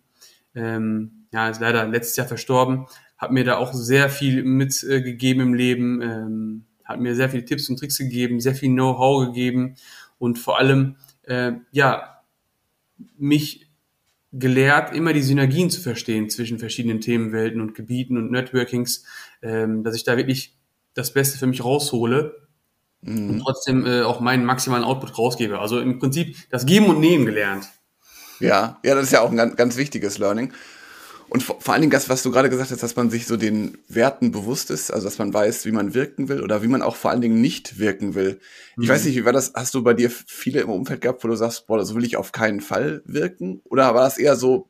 ähm, 0.56 1.28
ja, 1.32 1.48
ist 1.48 1.62
leider 1.62 1.88
letztes 1.88 2.18
Jahr 2.18 2.28
verstorben, 2.28 2.88
hat 3.18 3.32
mir 3.32 3.46
da 3.46 3.56
auch 3.56 3.72
sehr 3.72 4.10
viel 4.10 4.44
mitgegeben 4.44 5.40
äh, 5.40 5.46
im 5.46 5.54
Leben. 5.54 6.02
Ähm, 6.02 6.66
hat 6.86 7.00
mir 7.00 7.16
sehr 7.16 7.30
viele 7.30 7.46
Tipps 7.46 7.70
und 7.70 7.78
Tricks 7.78 7.98
gegeben, 7.98 8.40
sehr 8.40 8.56
viel 8.56 8.70
Know-how 8.70 9.28
gegeben 9.28 9.76
und 10.18 10.40
vor 10.40 10.60
allem, 10.60 10.96
äh, 11.24 11.54
ja, 11.72 12.22
mich 13.18 13.68
gelehrt, 14.32 14.94
immer 14.96 15.14
die 15.14 15.22
Synergien 15.22 15.70
zu 15.70 15.82
verstehen 15.82 16.30
zwischen 16.30 16.60
verschiedenen 16.60 17.02
Themenwelten 17.02 17.62
und 17.62 17.74
Gebieten 17.74 18.18
und 18.18 18.32
Networkings, 18.32 19.06
ähm, 19.42 19.84
dass 19.84 19.96
ich 19.96 20.04
da 20.04 20.18
wirklich 20.18 20.58
das 20.94 21.14
Beste 21.14 21.38
für 21.38 21.48
mich 21.48 21.64
raushole 21.64 22.48
mhm. 23.02 23.30
und 23.30 23.40
trotzdem 23.40 23.86
äh, 23.86 24.02
auch 24.02 24.20
meinen 24.20 24.46
maximalen 24.46 24.84
Output 24.84 25.18
rausgebe. 25.18 25.60
Also 25.60 25.80
im 25.80 26.00
Prinzip 26.00 26.36
das 26.50 26.66
Geben 26.66 26.88
und 26.88 27.00
Nehmen 27.00 27.26
gelernt. 27.26 27.68
Ja, 28.40 28.80
ja, 28.84 28.96
das 28.96 29.06
ist 29.06 29.12
ja 29.12 29.22
auch 29.22 29.32
ein 29.32 29.38
ganz, 29.38 29.56
ganz 29.56 29.78
wichtiges 29.78 30.18
Learning. 30.18 30.54
Und 31.30 31.44
vor, 31.44 31.60
vor 31.60 31.74
allen 31.74 31.82
Dingen 31.82 31.92
das, 31.92 32.10
was 32.10 32.24
du 32.24 32.32
gerade 32.32 32.50
gesagt 32.50 32.72
hast, 32.72 32.84
dass 32.84 32.96
man 32.96 33.10
sich 33.10 33.26
so 33.26 33.36
den 33.36 33.78
Werten 33.88 34.32
bewusst 34.32 34.70
ist, 34.70 34.92
also 34.92 35.06
dass 35.06 35.18
man 35.18 35.34
weiß, 35.34 35.66
wie 35.66 35.72
man 35.72 35.94
wirken 35.94 36.30
will 36.30 36.42
oder 36.42 36.62
wie 36.62 36.68
man 36.68 36.82
auch 36.82 36.96
vor 36.96 37.12
allen 37.12 37.22
Dingen 37.22 37.42
nicht 37.42 37.80
wirken 37.80 38.14
will. 38.14 38.40
Ich 38.72 38.88
mhm. 38.88 38.92
weiß 38.92 39.06
nicht, 39.06 39.16
wie 39.16 39.26
war 39.26 39.34
das? 39.34 39.54
Hast 39.56 39.74
du 39.74 39.84
bei 39.84 39.94
dir 39.94 40.10
viele 40.10 40.62
im 40.62 40.70
Umfeld 40.70 41.02
gehabt, 41.02 41.24
wo 41.24 41.28
du 41.28 41.36
sagst, 41.36 41.68
boah, 41.68 41.84
so 41.84 41.96
will 41.96 42.06
ich 42.06 42.18
auf 42.18 42.32
keinen 42.32 42.62
Fall 42.62 43.02
wirken? 43.06 43.62
Oder 43.66 43.96
war 43.96 44.04
das 44.04 44.18
eher 44.18 44.36
so, 44.36 44.70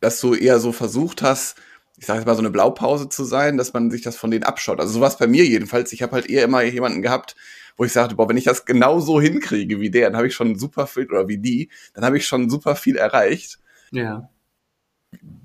dass 0.00 0.20
du 0.20 0.34
eher 0.34 0.60
so 0.60 0.72
versucht 0.72 1.22
hast, 1.22 1.56
ich 1.98 2.06
sage 2.06 2.20
jetzt 2.20 2.26
mal 2.26 2.34
so 2.34 2.40
eine 2.40 2.50
Blaupause 2.50 3.10
zu 3.10 3.24
sein, 3.24 3.58
dass 3.58 3.74
man 3.74 3.90
sich 3.90 4.00
das 4.00 4.16
von 4.16 4.30
denen 4.30 4.44
abschaut? 4.44 4.80
Also 4.80 4.94
sowas 4.94 5.18
bei 5.18 5.26
mir 5.26 5.44
jedenfalls. 5.44 5.92
Ich 5.92 6.00
habe 6.02 6.12
halt 6.12 6.30
eher 6.30 6.44
immer 6.44 6.62
jemanden 6.62 7.02
gehabt, 7.02 7.36
wo 7.76 7.84
ich 7.84 7.92
sagte, 7.92 8.14
boah, 8.14 8.26
wenn 8.28 8.38
ich 8.38 8.44
das 8.44 8.64
genau 8.64 9.00
so 9.00 9.20
hinkriege 9.20 9.80
wie 9.80 9.90
der, 9.90 10.08
dann 10.08 10.16
habe 10.16 10.26
ich 10.26 10.34
schon 10.34 10.58
super 10.58 10.86
viel, 10.86 11.06
oder 11.10 11.28
wie 11.28 11.38
die, 11.38 11.68
dann 11.92 12.04
habe 12.04 12.16
ich 12.16 12.26
schon 12.26 12.48
super 12.48 12.76
viel 12.76 12.96
erreicht. 12.96 13.58
Ja 13.90 14.30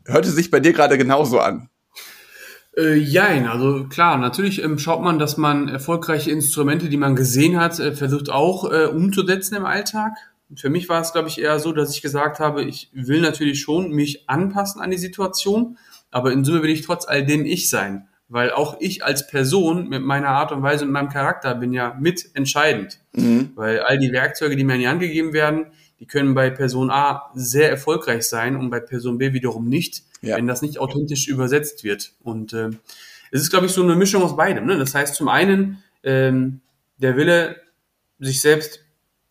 hörte 0.05 0.29
sich 0.29 0.51
bei 0.51 0.59
dir 0.59 0.73
gerade 0.73 0.97
genauso 0.97 1.39
an. 1.39 1.69
Äh, 2.77 2.95
jein, 2.95 3.47
also 3.47 3.85
klar, 3.85 4.17
natürlich 4.17 4.61
ähm, 4.61 4.77
schaut 4.77 5.01
man, 5.01 5.17
dass 5.17 5.37
man 5.37 5.69
erfolgreiche 5.69 6.31
Instrumente, 6.31 6.89
die 6.89 6.97
man 6.97 7.15
gesehen 7.15 7.59
hat, 7.59 7.79
äh, 7.79 7.93
versucht 7.93 8.29
auch 8.29 8.69
äh, 8.69 8.85
umzusetzen 8.85 9.55
im 9.55 9.65
Alltag. 9.65 10.13
Für 10.55 10.69
mich 10.69 10.89
war 10.89 11.01
es, 11.01 11.13
glaube 11.13 11.29
ich, 11.29 11.39
eher 11.41 11.59
so, 11.59 11.71
dass 11.71 11.95
ich 11.95 12.01
gesagt 12.01 12.39
habe, 12.39 12.63
ich 12.63 12.89
will 12.93 13.21
natürlich 13.21 13.61
schon 13.61 13.91
mich 13.91 14.29
anpassen 14.29 14.81
an 14.81 14.91
die 14.91 14.97
Situation, 14.97 15.77
aber 16.11 16.31
in 16.33 16.43
Summe 16.43 16.63
will 16.63 16.69
ich 16.69 16.83
trotz 16.83 17.07
all 17.07 17.25
dem 17.25 17.45
ich 17.45 17.69
sein, 17.69 18.07
weil 18.27 18.51
auch 18.51 18.77
ich 18.79 19.03
als 19.03 19.27
Person 19.27 19.87
mit 19.89 20.01
meiner 20.01 20.29
Art 20.29 20.51
und 20.51 20.63
Weise 20.63 20.85
und 20.85 20.91
meinem 20.91 21.09
Charakter 21.09 21.55
bin 21.55 21.73
ja 21.73 21.95
mitentscheidend, 21.99 22.99
mhm. 23.13 23.51
weil 23.55 23.81
all 23.81 23.99
die 23.99 24.11
Werkzeuge, 24.11 24.55
die 24.55 24.63
mir 24.63 24.75
in 24.75 24.79
die 24.79 24.87
Hand 24.87 25.01
gegeben 25.01 25.33
werden, 25.33 25.67
die 25.99 26.07
können 26.07 26.33
bei 26.33 26.49
Person 26.49 26.89
A 26.89 27.31
sehr 27.35 27.69
erfolgreich 27.69 28.23
sein 28.23 28.55
und 28.55 28.69
bei 28.69 28.79
Person 28.79 29.17
B 29.17 29.33
wiederum 29.33 29.69
nicht, 29.69 30.03
ja. 30.21 30.37
wenn 30.37 30.47
das 30.47 30.61
nicht 30.61 30.79
authentisch 30.79 31.27
übersetzt 31.27 31.83
wird. 31.83 32.13
Und 32.21 32.53
äh, 32.53 32.69
es 33.31 33.41
ist, 33.41 33.49
glaube 33.49 33.67
ich, 33.67 33.71
so 33.71 33.83
eine 33.83 33.95
Mischung 33.95 34.23
aus 34.23 34.35
beidem. 34.35 34.65
Ne? 34.65 34.77
Das 34.77 34.93
heißt, 34.93 35.15
zum 35.15 35.29
einen 35.29 35.83
ähm, 36.03 36.61
der 36.97 37.17
Wille, 37.17 37.57
sich 38.19 38.41
selbst 38.41 38.81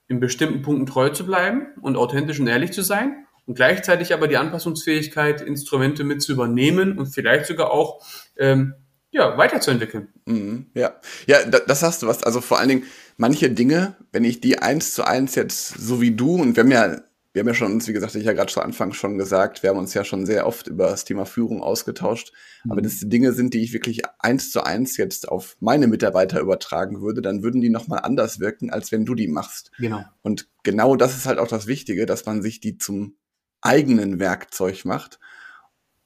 in 0.09 0.21
bestimmten 0.21 0.63
Punkten 0.63 0.87
treu 0.87 1.09
zu 1.09 1.25
bleiben 1.25 1.67
und 1.81 1.97
authentisch 1.97 2.39
und 2.39 2.47
ehrlich 2.47 2.73
zu 2.73 2.83
sein 2.83 3.27
und 3.47 3.55
gleichzeitig 3.55 4.13
aber 4.13 4.29
die 4.29 4.37
Anpassungsfähigkeit, 4.37 5.41
Instrumente 5.41 6.05
mit 6.05 6.23
zu 6.23 6.33
übernehmen 6.33 6.99
und 6.99 7.07
vielleicht 7.07 7.47
sogar 7.47 7.71
auch 7.71 8.05
ähm, 8.37 8.75
ja, 9.15 9.39
weiterzuentwickeln. 9.39 10.09
Mhm, 10.27 10.67
ja, 10.75 10.97
ja, 11.27 11.45
das 11.45 11.83
hast 11.83 12.03
du 12.03 12.09
was. 12.09 12.25
Also 12.25 12.41
vor 12.41 12.59
allen 12.59 12.69
Dingen 12.69 12.83
manche 13.17 13.49
Dinge, 13.49 13.95
wenn 14.11 14.25
ich 14.25 14.41
die 14.41 14.59
eins 14.59 14.93
zu 14.93 15.05
eins 15.05 15.37
jetzt 15.37 15.69
so 15.69 16.01
wie 16.01 16.11
du 16.11 16.35
und 16.35 16.57
wir 16.57 16.65
haben 16.65 16.71
ja 16.73 17.01
wir 17.33 17.41
haben 17.41 17.49
ja 17.49 17.55
schon 17.55 17.73
uns, 17.73 17.89
wie 17.89 17.93
gesagt, 17.93 18.15
ich 18.15 18.25
ja 18.25 18.33
gerade 18.33 18.53
zu 18.53 18.61
Anfang 18.61 18.93
schon 18.93 19.19
gesagt, 19.19 19.65
wir 19.65 19.71
haben 19.71 19.79
uns 19.79 19.93
ja 19.93 20.05
schon 20.05 20.25
sehr 20.25 20.47
oft 20.47 20.69
über 20.69 20.87
das 20.87 21.05
Thema 21.05 21.27
Führung 21.27 21.65
ausgetauscht. 21.65 22.33
Mhm. 22.63 22.71
Aber 22.71 22.81
das 22.81 23.01
Dinge 23.01 23.33
sind, 23.33 23.55
die 23.55 23.63
ich 23.65 23.73
wirklich 23.73 24.03
eins 24.21 24.53
zu 24.53 24.63
eins 24.63 24.97
jetzt 24.97 25.29
auf 25.29 25.57
meine 25.59 25.89
Mitarbeiter 25.89 26.39
übertragen 26.39 27.01
würde, 27.01 27.23
dann 27.23 27.43
würden 27.43 27.61
die 27.61 27.71
nochmal 27.71 28.01
anders 28.05 28.39
wirken, 28.39 28.71
als 28.71 28.93
wenn 28.93 29.05
du 29.05 29.17
die 29.17 29.27
machst. 29.27 29.73
Genau. 29.79 30.05
Und 30.23 30.49
genau 30.63 30.95
das 30.95 31.17
ist 31.17 31.27
halt 31.27 31.41
auch 31.41 31.49
das 31.49 31.67
Wichtige, 31.67 32.07
dass 32.07 32.25
man 32.25 32.41
sich 32.41 32.61
die 32.61 32.79
zum 32.79 33.17
eigenen 33.63 34.21
Werkzeug 34.21 34.85
macht. 34.85 35.19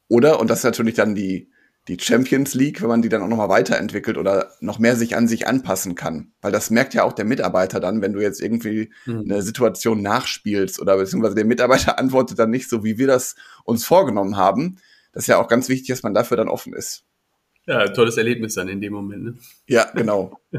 Oder, 0.08 0.40
und 0.40 0.48
das 0.48 0.60
ist 0.60 0.64
natürlich 0.64 0.94
dann 0.94 1.14
die, 1.14 1.50
die 1.88 1.98
Champions 1.98 2.54
League, 2.54 2.82
wenn 2.82 2.88
man 2.88 3.02
die 3.02 3.08
dann 3.08 3.22
auch 3.22 3.28
nochmal 3.28 3.48
weiterentwickelt 3.48 4.18
oder 4.18 4.52
noch 4.60 4.78
mehr 4.78 4.94
sich 4.94 5.16
an 5.16 5.26
sich 5.26 5.46
anpassen 5.46 5.94
kann. 5.94 6.32
Weil 6.42 6.52
das 6.52 6.68
merkt 6.68 6.92
ja 6.92 7.02
auch 7.02 7.14
der 7.14 7.24
Mitarbeiter 7.24 7.80
dann, 7.80 8.02
wenn 8.02 8.12
du 8.12 8.20
jetzt 8.20 8.42
irgendwie 8.42 8.90
mhm. 9.06 9.22
eine 9.22 9.42
Situation 9.42 10.02
nachspielst 10.02 10.80
oder 10.80 10.98
beziehungsweise 10.98 11.34
der 11.34 11.46
Mitarbeiter 11.46 11.98
antwortet 11.98 12.38
dann 12.38 12.50
nicht 12.50 12.68
so, 12.68 12.84
wie 12.84 12.98
wir 12.98 13.06
das 13.06 13.36
uns 13.64 13.86
vorgenommen 13.86 14.36
haben. 14.36 14.76
Das 15.12 15.24
ist 15.24 15.28
ja 15.28 15.38
auch 15.38 15.48
ganz 15.48 15.70
wichtig, 15.70 15.88
dass 15.88 16.02
man 16.02 16.14
dafür 16.14 16.36
dann 16.36 16.48
offen 16.48 16.74
ist. 16.74 17.04
Ja, 17.66 17.88
tolles 17.88 18.16
Erlebnis 18.16 18.54
dann 18.54 18.68
in 18.68 18.80
dem 18.80 18.92
Moment. 18.92 19.24
Ne? 19.24 19.34
Ja, 19.66 19.90
genau. 19.94 20.38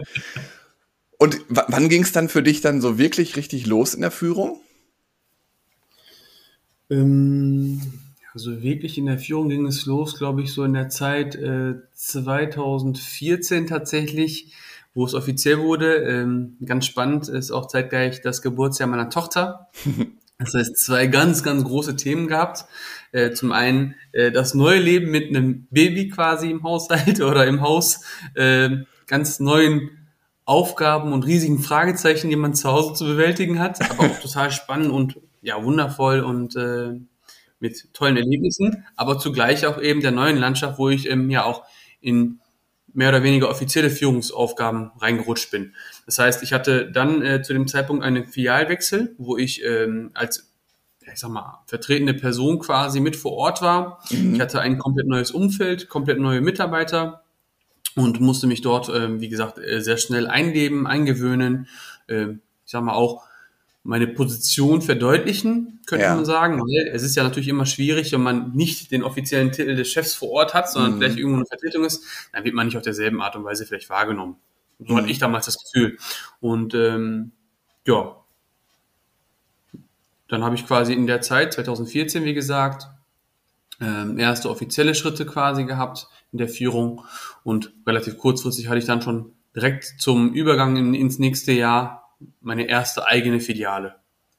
Und 1.20 1.42
wann 1.50 1.90
ging 1.90 2.04
es 2.04 2.12
dann 2.12 2.30
für 2.30 2.42
dich 2.42 2.62
dann 2.62 2.82
so 2.82 2.98
wirklich 2.98 3.36
richtig 3.36 3.68
los 3.68 3.94
in 3.94 4.02
der 4.02 4.12
Führung? 4.12 4.62
Ähm 6.90 8.09
also 8.40 8.62
wirklich 8.62 8.98
in 8.98 9.08
der 9.08 9.20
Führung 9.20 9.50
ging 9.50 9.66
es 9.66 9.86
los, 9.86 10.18
glaube 10.18 10.42
ich, 10.42 10.54
so 10.54 10.64
in 10.64 10.74
der 10.74 10.88
Zeit 10.88 11.36
äh, 11.36 11.74
2014 11.94 13.68
tatsächlich, 13.68 14.54
wo 14.94 15.04
es 15.04 15.14
offiziell 15.14 15.60
wurde. 15.60 15.96
Ähm, 15.96 16.56
ganz 16.66 16.86
spannend 16.86 17.28
ist 17.28 17.52
auch 17.52 17.68
zeitgleich 17.68 18.22
das 18.22 18.42
Geburtsjahr 18.42 18.90
meiner 18.90 19.10
Tochter. 19.10 19.68
Das 20.42 20.54
heißt, 20.54 20.78
zwei 20.78 21.08
ganz, 21.08 21.44
ganz 21.44 21.66
große 21.66 21.98
Themen 21.98 22.30
gehabt. 22.30 22.64
Äh, 23.12 23.32
zum 23.32 23.52
einen 23.52 23.96
äh, 24.14 24.32
das 24.32 24.54
neue 24.54 24.80
Leben 24.80 25.12
mit 25.12 25.28
einem 25.28 25.68
Baby 25.70 26.08
quasi 26.08 26.50
im 26.50 26.64
Haushalt 26.64 27.20
oder 27.22 27.46
im 27.46 27.60
Haus, 27.60 28.06
äh, 28.36 28.70
ganz 29.06 29.42
neuen 29.42 29.90
Aufgaben 30.46 31.12
und 31.12 31.26
riesigen 31.26 31.60
Fragezeichen, 31.60 32.30
die 32.30 32.38
man 32.38 32.54
zu 32.54 32.72
Hause 32.72 32.94
zu 32.94 33.04
bewältigen 33.04 33.60
hat, 33.60 33.82
aber 33.92 34.10
auch 34.10 34.20
total 34.22 34.50
spannend 34.52 34.92
und 34.92 35.20
ja 35.42 35.62
wundervoll 35.62 36.22
und 36.22 36.56
äh, 36.56 37.02
mit 37.60 37.94
tollen 37.94 38.18
Erlebnissen, 38.18 38.86
aber 38.96 39.20
zugleich 39.20 39.66
auch 39.66 39.82
eben 39.82 40.02
der 40.02 40.12
neuen 40.12 40.38
Landschaft, 40.38 40.78
wo 40.78 40.90
ich 40.90 41.10
ähm, 41.10 41.30
ja 41.30 41.44
auch 41.44 41.64
in 42.02 42.40
mehr 42.94 43.10
oder 43.10 43.24
weniger 43.24 43.50
offizielle 43.50 43.90
Führungsaufgaben 43.90 44.92
reingerutscht 45.00 45.52
bin. 45.52 45.76
Das 46.06 46.18
heißt, 46.20 46.42
ich 46.42 46.54
hatte 46.54 46.92
dann 46.92 47.22
äh, 47.22 47.42
zu 47.42 47.54
dem 47.54 47.68
Zeitpunkt 47.68 48.04
einen 48.04 48.26
Filialwechsel, 48.26 49.16
wo 49.18 49.38
ich 49.38 49.64
ähm, 49.64 50.12
als 50.14 50.50
ich 51.14 51.20
sag 51.20 51.32
mal, 51.32 51.64
vertretende 51.66 52.14
Person 52.14 52.60
quasi 52.60 53.00
mit 53.00 53.16
vor 53.16 53.34
Ort 53.34 53.62
war. 53.62 54.00
Mhm. 54.12 54.36
Ich 54.36 54.42
hatte 54.42 54.62
ein 54.62 54.78
komplett 54.78 55.08
neues 55.08 55.32
Umfeld, 55.32 55.90
komplett 55.90 56.20
neue 56.20 56.42
Mitarbeiter 56.42 57.24
und 57.96 58.20
musste 58.20 58.48
mich 58.48 58.62
dort, 58.62 58.90
äh, 58.90 59.20
wie 59.20 59.30
gesagt, 59.30 59.58
äh, 59.58 59.82
sehr 59.82 59.98
schnell 59.98 60.28
einleben, 60.28 60.88
eingewöhnen. 60.88 61.68
Äh, 62.08 62.34
ich 62.66 62.72
sag 62.72 62.84
mal 62.84 62.94
auch 62.94 63.24
meine 63.84 64.08
Position 64.08 64.82
verdeutlichen, 64.82 65.80
könnte 65.86 66.06
ja. 66.06 66.16
man 66.16 66.26
sagen. 66.26 66.60
Weil 66.60 66.94
es 66.94 67.04
ist 67.04 67.16
ja 67.16 67.24
natürlich 67.24 67.48
immer 67.48 67.66
schwierig, 67.66 68.12
wenn 68.12 68.22
man 68.22 68.52
nicht 68.54 68.92
den 68.92 69.04
offiziellen 69.04 69.52
Titel 69.52 69.76
des 69.76 69.90
Chefs 69.90 70.14
vor 70.14 70.30
Ort 70.32 70.54
hat, 70.54 70.70
sondern 70.70 70.94
mhm. 70.94 70.98
vielleicht 70.98 71.18
irgendwo 71.18 71.38
eine 71.38 71.46
Vertretung 71.46 71.86
ist, 71.86 72.04
dann 72.34 72.44
wird 72.44 72.56
man 72.56 72.68
nicht 72.68 72.78
auf 72.78 72.84
derselben 72.84 73.22
Art 73.22 73.36
und 73.36 73.44
Weise 73.44 73.66
vielleicht 73.66 73.90
wahrgenommen. 73.90 74.36
So 74.80 74.94
mhm. 74.94 74.98
hatte 74.98 75.10
ich 75.10 75.20
damals 75.20 75.46
das 75.46 75.58
Gefühl. 75.58 75.98
Und 76.40 76.74
ähm, 76.74 77.32
ja, 77.86 78.16
dann 80.28 80.44
habe 80.44 80.56
ich 80.56 80.68
quasi 80.68 80.94
in 80.94 81.08
der 81.08 81.22
Zeit, 81.22 81.54
2014 81.54 82.24
wie 82.24 82.34
gesagt, 82.34 82.88
ähm, 83.82 84.20
erste 84.20 84.50
offizielle 84.50 84.94
Schritte 84.94 85.26
quasi 85.26 85.66
gehabt 85.66 86.08
in 86.32 86.38
der 86.38 86.50
Führung 86.50 87.06
und 87.44 87.74
relativ 87.88 88.18
kurzfristig 88.18 88.68
hatte 88.68 88.78
ich 88.78 88.86
dann 88.86 89.02
schon 89.02 89.34
direkt 89.56 89.86
zum 90.00 90.34
Übergang 90.34 90.78
in, 90.78 90.94
ins 90.94 91.18
nächste 91.18 91.52
Jahr 91.52 92.09
meine 92.42 92.68
erste 92.68 93.06
eigene 93.06 93.40
Filiale 93.40 93.96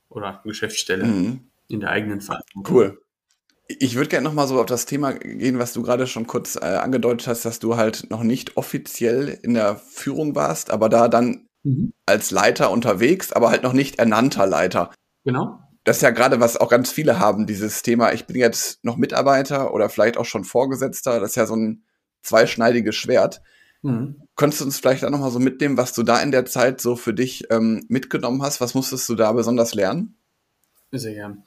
oder 0.09 0.41
Geschäftsstelle 0.45 1.05
mhm. 1.05 1.51
in 1.69 1.81
der 1.81 1.91
eigenen 1.91 2.21
Verantwortung. 2.21 2.75
Cool. 2.75 3.03
Ich 3.69 3.95
würde 3.95 4.09
gerne 4.09 4.25
nochmal 4.25 4.49
so 4.49 4.59
auf 4.59 4.67
das 4.67 4.85
Thema 4.85 5.13
gehen, 5.13 5.61
was 5.61 5.73
du 5.73 5.83
gerade 5.83 6.09
schon 6.09 6.27
kurz 6.27 6.57
äh, 6.57 6.65
angedeutet 6.65 7.29
hast, 7.29 7.45
dass 7.45 7.61
du 7.61 7.77
halt 7.77 8.11
noch 8.11 8.25
nicht 8.25 8.57
offiziell 8.57 9.29
in 9.29 9.55
der 9.55 9.77
Führung 9.77 10.35
warst, 10.35 10.71
aber 10.71 10.89
da 10.89 11.07
dann 11.07 11.47
mhm. 11.63 11.93
als 12.05 12.33
Leiter 12.33 12.71
unterwegs, 12.73 13.33
aber 13.33 13.51
halt 13.51 13.63
noch 13.63 13.73
nicht 13.73 14.01
ernannter 14.01 14.47
Leiter. 14.47 14.91
Genau. 15.25 15.61
Das 15.85 15.97
ist 15.97 16.03
ja 16.03 16.11
gerade, 16.11 16.41
was 16.41 16.57
auch 16.57 16.69
ganz 16.69 16.91
viele 16.91 17.21
haben, 17.21 17.47
dieses 17.47 17.83
Thema, 17.83 18.13
ich 18.13 18.27
bin 18.27 18.37
jetzt 18.37 18.85
noch 18.85 18.97
Mitarbeiter 18.97 19.73
oder 19.73 19.89
vielleicht 19.89 20.19
auch 20.19 20.27
schon 20.27 20.45
Vorgesetzter, 20.45 21.21
das 21.21 21.31
ist 21.31 21.37
ja 21.37 21.47
so 21.47 21.57
ein 21.57 21.85
zweischneidiges 22.23 22.97
Schwert. 22.97 23.41
Mhm. 23.83 24.23
Könntest 24.40 24.62
du 24.62 24.64
uns 24.64 24.78
vielleicht 24.78 25.04
auch 25.04 25.11
nochmal 25.11 25.30
so 25.30 25.38
mitnehmen, 25.38 25.76
was 25.76 25.92
du 25.92 26.02
da 26.02 26.18
in 26.23 26.30
der 26.30 26.47
Zeit 26.47 26.80
so 26.80 26.97
für 26.97 27.12
dich 27.12 27.44
ähm, 27.50 27.85
mitgenommen 27.88 28.40
hast? 28.40 28.59
Was 28.62 28.75
musstest 28.75 29.06
du 29.11 29.14
da 29.14 29.30
besonders 29.32 29.75
lernen? 29.75 30.14
Sehr 30.92 31.12
gern. 31.12 31.42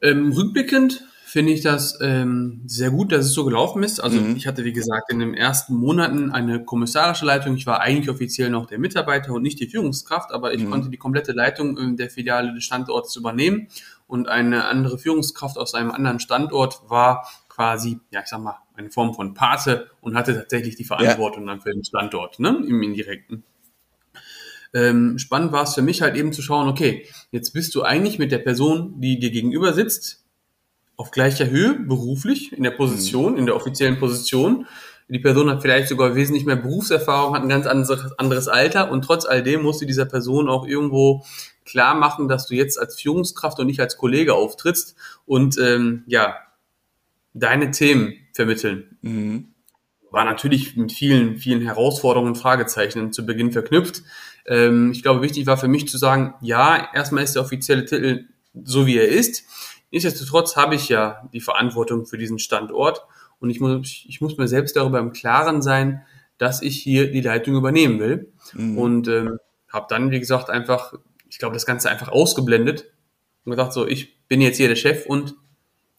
Ähm, 0.00 0.30
rückblickend 0.30 1.04
finde 1.24 1.50
ich 1.50 1.62
das 1.62 1.98
ähm, 2.00 2.62
sehr 2.66 2.92
gut, 2.92 3.10
dass 3.10 3.26
es 3.26 3.32
so 3.32 3.44
gelaufen 3.44 3.82
ist. 3.82 3.98
Also 3.98 4.20
mhm. 4.20 4.36
ich 4.36 4.46
hatte, 4.46 4.62
wie 4.64 4.72
gesagt, 4.72 5.10
in 5.10 5.18
den 5.18 5.34
ersten 5.34 5.74
Monaten 5.74 6.30
eine 6.30 6.64
kommissarische 6.64 7.26
Leitung. 7.26 7.56
Ich 7.56 7.66
war 7.66 7.80
eigentlich 7.80 8.08
offiziell 8.08 8.48
noch 8.48 8.66
der 8.66 8.78
Mitarbeiter 8.78 9.32
und 9.32 9.42
nicht 9.42 9.58
die 9.58 9.66
Führungskraft, 9.66 10.30
aber 10.30 10.54
ich 10.54 10.62
mhm. 10.62 10.70
konnte 10.70 10.90
die 10.90 10.98
komplette 10.98 11.32
Leitung 11.32 11.76
äh, 11.76 11.96
der 11.96 12.10
Filiale 12.10 12.54
des 12.54 12.62
Standorts 12.62 13.16
übernehmen. 13.16 13.66
Und 14.06 14.28
eine 14.28 14.66
andere 14.66 14.98
Führungskraft 14.98 15.58
aus 15.58 15.74
einem 15.74 15.90
anderen 15.90 16.20
Standort 16.20 16.82
war 16.86 17.26
quasi, 17.54 18.00
ja, 18.10 18.20
ich 18.20 18.26
sag 18.26 18.40
mal, 18.40 18.58
eine 18.76 18.90
Form 18.90 19.14
von 19.14 19.34
Pate 19.34 19.90
und 20.00 20.16
hatte 20.16 20.34
tatsächlich 20.34 20.76
die 20.76 20.84
Verantwortung 20.84 21.44
ja. 21.44 21.52
dann 21.52 21.60
für 21.60 21.72
den 21.72 21.84
Standort, 21.84 22.40
ne, 22.40 22.62
im 22.66 22.82
Indirekten. 22.82 23.44
Ähm, 24.72 25.18
spannend 25.18 25.52
war 25.52 25.62
es 25.62 25.74
für 25.74 25.82
mich 25.82 26.02
halt 26.02 26.16
eben 26.16 26.32
zu 26.32 26.42
schauen, 26.42 26.68
okay, 26.68 27.06
jetzt 27.30 27.52
bist 27.52 27.74
du 27.76 27.82
eigentlich 27.82 28.18
mit 28.18 28.32
der 28.32 28.38
Person, 28.38 29.00
die 29.00 29.20
dir 29.20 29.30
gegenüber 29.30 29.72
sitzt, 29.72 30.24
auf 30.96 31.12
gleicher 31.12 31.48
Höhe, 31.48 31.74
beruflich, 31.74 32.52
in 32.52 32.64
der 32.64 32.72
Position, 32.72 33.32
mhm. 33.32 33.38
in 33.38 33.46
der 33.46 33.56
offiziellen 33.56 33.98
Position. 33.98 34.66
Die 35.08 35.18
Person 35.18 35.50
hat 35.50 35.62
vielleicht 35.62 35.88
sogar 35.88 36.16
wesentlich 36.16 36.46
mehr 36.46 36.56
Berufserfahrung, 36.56 37.34
hat 37.34 37.42
ein 37.42 37.48
ganz 37.48 37.66
anderes, 37.66 38.18
anderes 38.18 38.48
Alter 38.48 38.90
und 38.90 39.02
trotz 39.02 39.26
all 39.26 39.42
dem 39.42 39.62
musst 39.62 39.80
du 39.80 39.86
dieser 39.86 40.06
Person 40.06 40.48
auch 40.48 40.66
irgendwo 40.66 41.24
klar 41.64 41.94
machen, 41.94 42.26
dass 42.26 42.46
du 42.46 42.54
jetzt 42.54 42.78
als 42.78 43.00
Führungskraft 43.00 43.60
und 43.60 43.66
nicht 43.66 43.80
als 43.80 43.96
Kollege 43.96 44.34
auftrittst 44.34 44.96
und 45.26 45.58
ähm, 45.58 46.04
ja, 46.06 46.36
deine 47.34 47.70
Themen 47.70 48.14
vermitteln. 48.32 48.96
Mhm. 49.02 49.48
War 50.10 50.24
natürlich 50.24 50.76
mit 50.76 50.92
vielen, 50.92 51.36
vielen 51.36 51.60
Herausforderungen 51.62 52.30
und 52.30 52.38
Fragezeichen 52.38 53.12
zu 53.12 53.26
Beginn 53.26 53.52
verknüpft. 53.52 54.02
Ähm, 54.46 54.92
ich 54.92 55.02
glaube, 55.02 55.22
wichtig 55.22 55.46
war 55.46 55.56
für 55.56 55.68
mich 55.68 55.88
zu 55.88 55.98
sagen, 55.98 56.34
ja, 56.40 56.88
erstmal 56.94 57.24
ist 57.24 57.34
der 57.34 57.42
offizielle 57.42 57.84
Titel 57.84 58.26
so, 58.62 58.86
wie 58.86 58.96
er 58.96 59.08
ist. 59.08 59.44
Nichtsdestotrotz 59.90 60.56
habe 60.56 60.76
ich 60.76 60.88
ja 60.88 61.28
die 61.32 61.40
Verantwortung 61.40 62.06
für 62.06 62.18
diesen 62.18 62.38
Standort 62.38 63.04
und 63.40 63.50
ich 63.50 63.60
muss, 63.60 64.04
ich 64.08 64.20
muss 64.20 64.36
mir 64.36 64.48
selbst 64.48 64.76
darüber 64.76 65.00
im 65.00 65.12
Klaren 65.12 65.62
sein, 65.62 66.02
dass 66.38 66.62
ich 66.62 66.80
hier 66.80 67.10
die 67.10 67.20
Leitung 67.20 67.56
übernehmen 67.56 68.00
will. 68.00 68.32
Mhm. 68.54 68.78
Und 68.78 69.08
ähm, 69.08 69.38
habe 69.68 69.86
dann, 69.88 70.10
wie 70.10 70.20
gesagt, 70.20 70.50
einfach, 70.50 70.94
ich 71.28 71.38
glaube, 71.38 71.54
das 71.54 71.66
Ganze 71.66 71.90
einfach 71.90 72.08
ausgeblendet 72.08 72.92
und 73.44 73.50
gesagt, 73.50 73.72
so, 73.72 73.86
ich 73.86 74.26
bin 74.28 74.40
jetzt 74.40 74.56
hier 74.56 74.68
der 74.68 74.76
Chef 74.76 75.06
und 75.06 75.34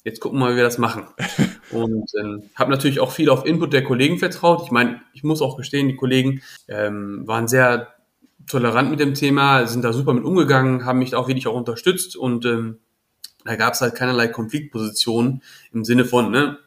jetzt 0.06 0.22
gucken 0.22 0.40
wir 0.40 0.46
mal, 0.46 0.54
wie 0.54 0.58
wir 0.58 0.64
das 0.64 0.78
machen. 0.78 1.08
Und 1.72 2.10
ähm, 2.18 2.44
habe 2.56 2.72
natürlich 2.72 3.02
auch 3.02 3.12
viel 3.12 3.30
auf 3.30 3.46
Input 3.46 3.74
der 3.74 3.84
Kollegen 3.84 4.18
vertraut. 4.20 4.62
Ich 4.64 4.72
meine, 4.72 5.02
ich 5.14 5.24
muss 5.24 5.42
auch 5.42 5.58
gestehen, 5.58 5.90
die 5.90 5.98
Kollegen 5.98 6.42
ähm, 6.70 7.28
waren 7.28 7.50
sehr 7.50 7.96
tolerant 8.48 8.92
mit 8.92 9.00
dem 9.00 9.16
Thema, 9.16 9.66
sind 9.66 9.84
da 9.84 9.92
super 9.92 10.14
mit 10.14 10.24
umgegangen, 10.24 10.86
haben 10.86 11.00
mich 11.00 11.12
da 11.12 11.18
auch 11.18 11.28
wirklich 11.28 11.48
auch 11.48 11.56
unterstützt 11.56 12.16
und 12.16 12.46
ähm, 12.46 12.78
da 13.44 13.56
gab 13.56 13.74
es 13.74 13.82
halt 13.82 13.96
keinerlei 13.96 14.28
Konfliktpositionen 14.28 15.42
im 15.74 15.84
Sinne 15.84 16.06
von, 16.06 16.32
ne, 16.32 16.60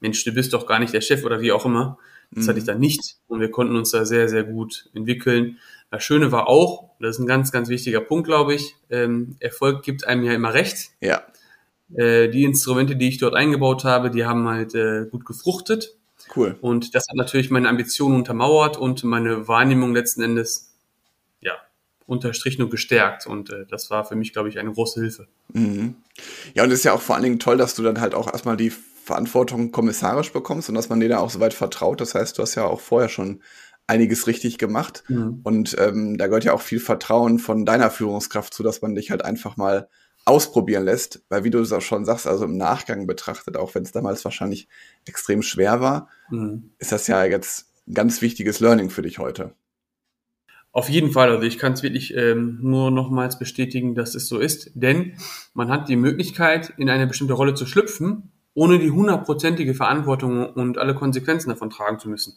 Mensch, 0.00 0.22
du 0.24 0.32
bist 0.32 0.52
doch 0.52 0.66
gar 0.66 0.78
nicht 0.78 0.92
der 0.92 1.00
Chef 1.00 1.24
oder 1.24 1.40
wie 1.40 1.52
auch 1.52 1.64
immer. 1.64 1.98
Das 2.30 2.44
mhm. 2.44 2.48
hatte 2.48 2.58
ich 2.58 2.64
da 2.66 2.74
nicht 2.74 3.16
und 3.26 3.40
wir 3.40 3.50
konnten 3.50 3.76
uns 3.76 3.90
da 3.90 4.04
sehr, 4.04 4.28
sehr 4.28 4.44
gut 4.44 4.90
entwickeln. 4.94 5.58
Das 5.90 6.02
Schöne 6.04 6.30
war 6.32 6.48
auch, 6.48 6.90
das 7.00 7.16
ist 7.16 7.20
ein 7.20 7.26
ganz, 7.26 7.52
ganz 7.52 7.68
wichtiger 7.68 8.00
Punkt, 8.00 8.26
glaube 8.26 8.54
ich, 8.54 8.74
ähm, 8.90 9.36
Erfolg 9.40 9.82
gibt 9.82 10.06
einem 10.06 10.24
ja 10.24 10.32
immer 10.32 10.52
recht. 10.52 10.90
Ja. 11.00 11.22
Äh, 11.92 12.28
die 12.28 12.44
Instrumente, 12.44 12.96
die 12.96 13.08
ich 13.08 13.18
dort 13.18 13.34
eingebaut 13.34 13.84
habe, 13.84 14.10
die 14.10 14.24
haben 14.24 14.48
halt 14.48 14.74
äh, 14.74 15.06
gut 15.10 15.24
gefruchtet. 15.24 15.96
Cool. 16.34 16.56
Und 16.60 16.94
das 16.94 17.04
hat 17.08 17.16
natürlich 17.16 17.50
meine 17.50 17.68
Ambitionen 17.68 18.16
untermauert 18.16 18.76
und 18.76 19.04
meine 19.04 19.46
Wahrnehmung 19.46 19.94
letzten 19.94 20.22
Endes, 20.22 20.74
ja, 21.40 21.52
unterstrichen 22.06 22.62
und 22.62 22.70
gestärkt. 22.70 23.26
Und 23.26 23.50
äh, 23.50 23.66
das 23.68 23.90
war 23.90 24.04
für 24.04 24.16
mich, 24.16 24.32
glaube 24.32 24.48
ich, 24.48 24.58
eine 24.58 24.72
große 24.72 25.00
Hilfe. 25.00 25.28
Mhm. 25.52 25.96
Ja, 26.54 26.64
und 26.64 26.70
es 26.70 26.80
ist 26.80 26.84
ja 26.84 26.92
auch 26.92 27.02
vor 27.02 27.16
allen 27.16 27.24
Dingen 27.24 27.38
toll, 27.38 27.58
dass 27.58 27.74
du 27.74 27.82
dann 27.82 28.00
halt 28.00 28.14
auch 28.14 28.32
erstmal 28.32 28.56
die 28.56 28.70
Verantwortung 28.70 29.70
kommissarisch 29.70 30.32
bekommst 30.32 30.70
und 30.70 30.74
dass 30.74 30.88
man 30.88 31.00
dir 31.00 31.10
da 31.10 31.18
auch 31.18 31.30
so 31.30 31.40
weit 31.40 31.52
vertraut. 31.52 32.00
Das 32.00 32.14
heißt, 32.14 32.38
du 32.38 32.42
hast 32.42 32.54
ja 32.54 32.64
auch 32.64 32.80
vorher 32.80 33.10
schon 33.10 33.42
einiges 33.86 34.26
richtig 34.26 34.56
gemacht. 34.56 35.04
Mhm. 35.08 35.40
Und 35.42 35.76
ähm, 35.78 36.16
da 36.16 36.26
gehört 36.26 36.44
ja 36.44 36.54
auch 36.54 36.62
viel 36.62 36.80
Vertrauen 36.80 37.38
von 37.38 37.66
deiner 37.66 37.90
Führungskraft 37.90 38.54
zu, 38.54 38.62
dass 38.62 38.80
man 38.80 38.94
dich 38.94 39.10
halt 39.10 39.24
einfach 39.24 39.58
mal 39.58 39.88
ausprobieren 40.24 40.84
lässt, 40.84 41.24
weil 41.28 41.44
wie 41.44 41.50
du 41.50 41.58
es 41.58 41.72
auch 41.72 41.82
schon 41.82 42.04
sagst, 42.04 42.26
also 42.26 42.44
im 42.44 42.56
Nachgang 42.56 43.06
betrachtet, 43.06 43.56
auch 43.56 43.74
wenn 43.74 43.82
es 43.82 43.92
damals 43.92 44.24
wahrscheinlich 44.24 44.68
extrem 45.04 45.42
schwer 45.42 45.80
war, 45.80 46.08
mhm. 46.30 46.70
ist 46.78 46.92
das 46.92 47.06
ja 47.06 47.24
jetzt 47.24 47.68
ein 47.86 47.94
ganz 47.94 48.22
wichtiges 48.22 48.60
Learning 48.60 48.90
für 48.90 49.02
dich 49.02 49.18
heute. 49.18 49.54
Auf 50.72 50.88
jeden 50.88 51.12
Fall, 51.12 51.30
also 51.30 51.44
ich 51.44 51.58
kann 51.58 51.74
es 51.74 51.84
wirklich 51.84 52.16
ähm, 52.16 52.58
nur 52.60 52.90
nochmals 52.90 53.38
bestätigen, 53.38 53.94
dass 53.94 54.16
es 54.16 54.26
so 54.26 54.40
ist, 54.40 54.72
denn 54.74 55.14
man 55.52 55.68
hat 55.68 55.88
die 55.88 55.96
Möglichkeit, 55.96 56.72
in 56.78 56.90
eine 56.90 57.06
bestimmte 57.06 57.34
Rolle 57.34 57.54
zu 57.54 57.64
schlüpfen, 57.64 58.32
ohne 58.54 58.78
die 58.78 58.90
hundertprozentige 58.90 59.74
Verantwortung 59.74 60.46
und 60.52 60.78
alle 60.78 60.94
Konsequenzen 60.94 61.50
davon 61.50 61.70
tragen 61.70 62.00
zu 62.00 62.08
müssen. 62.08 62.34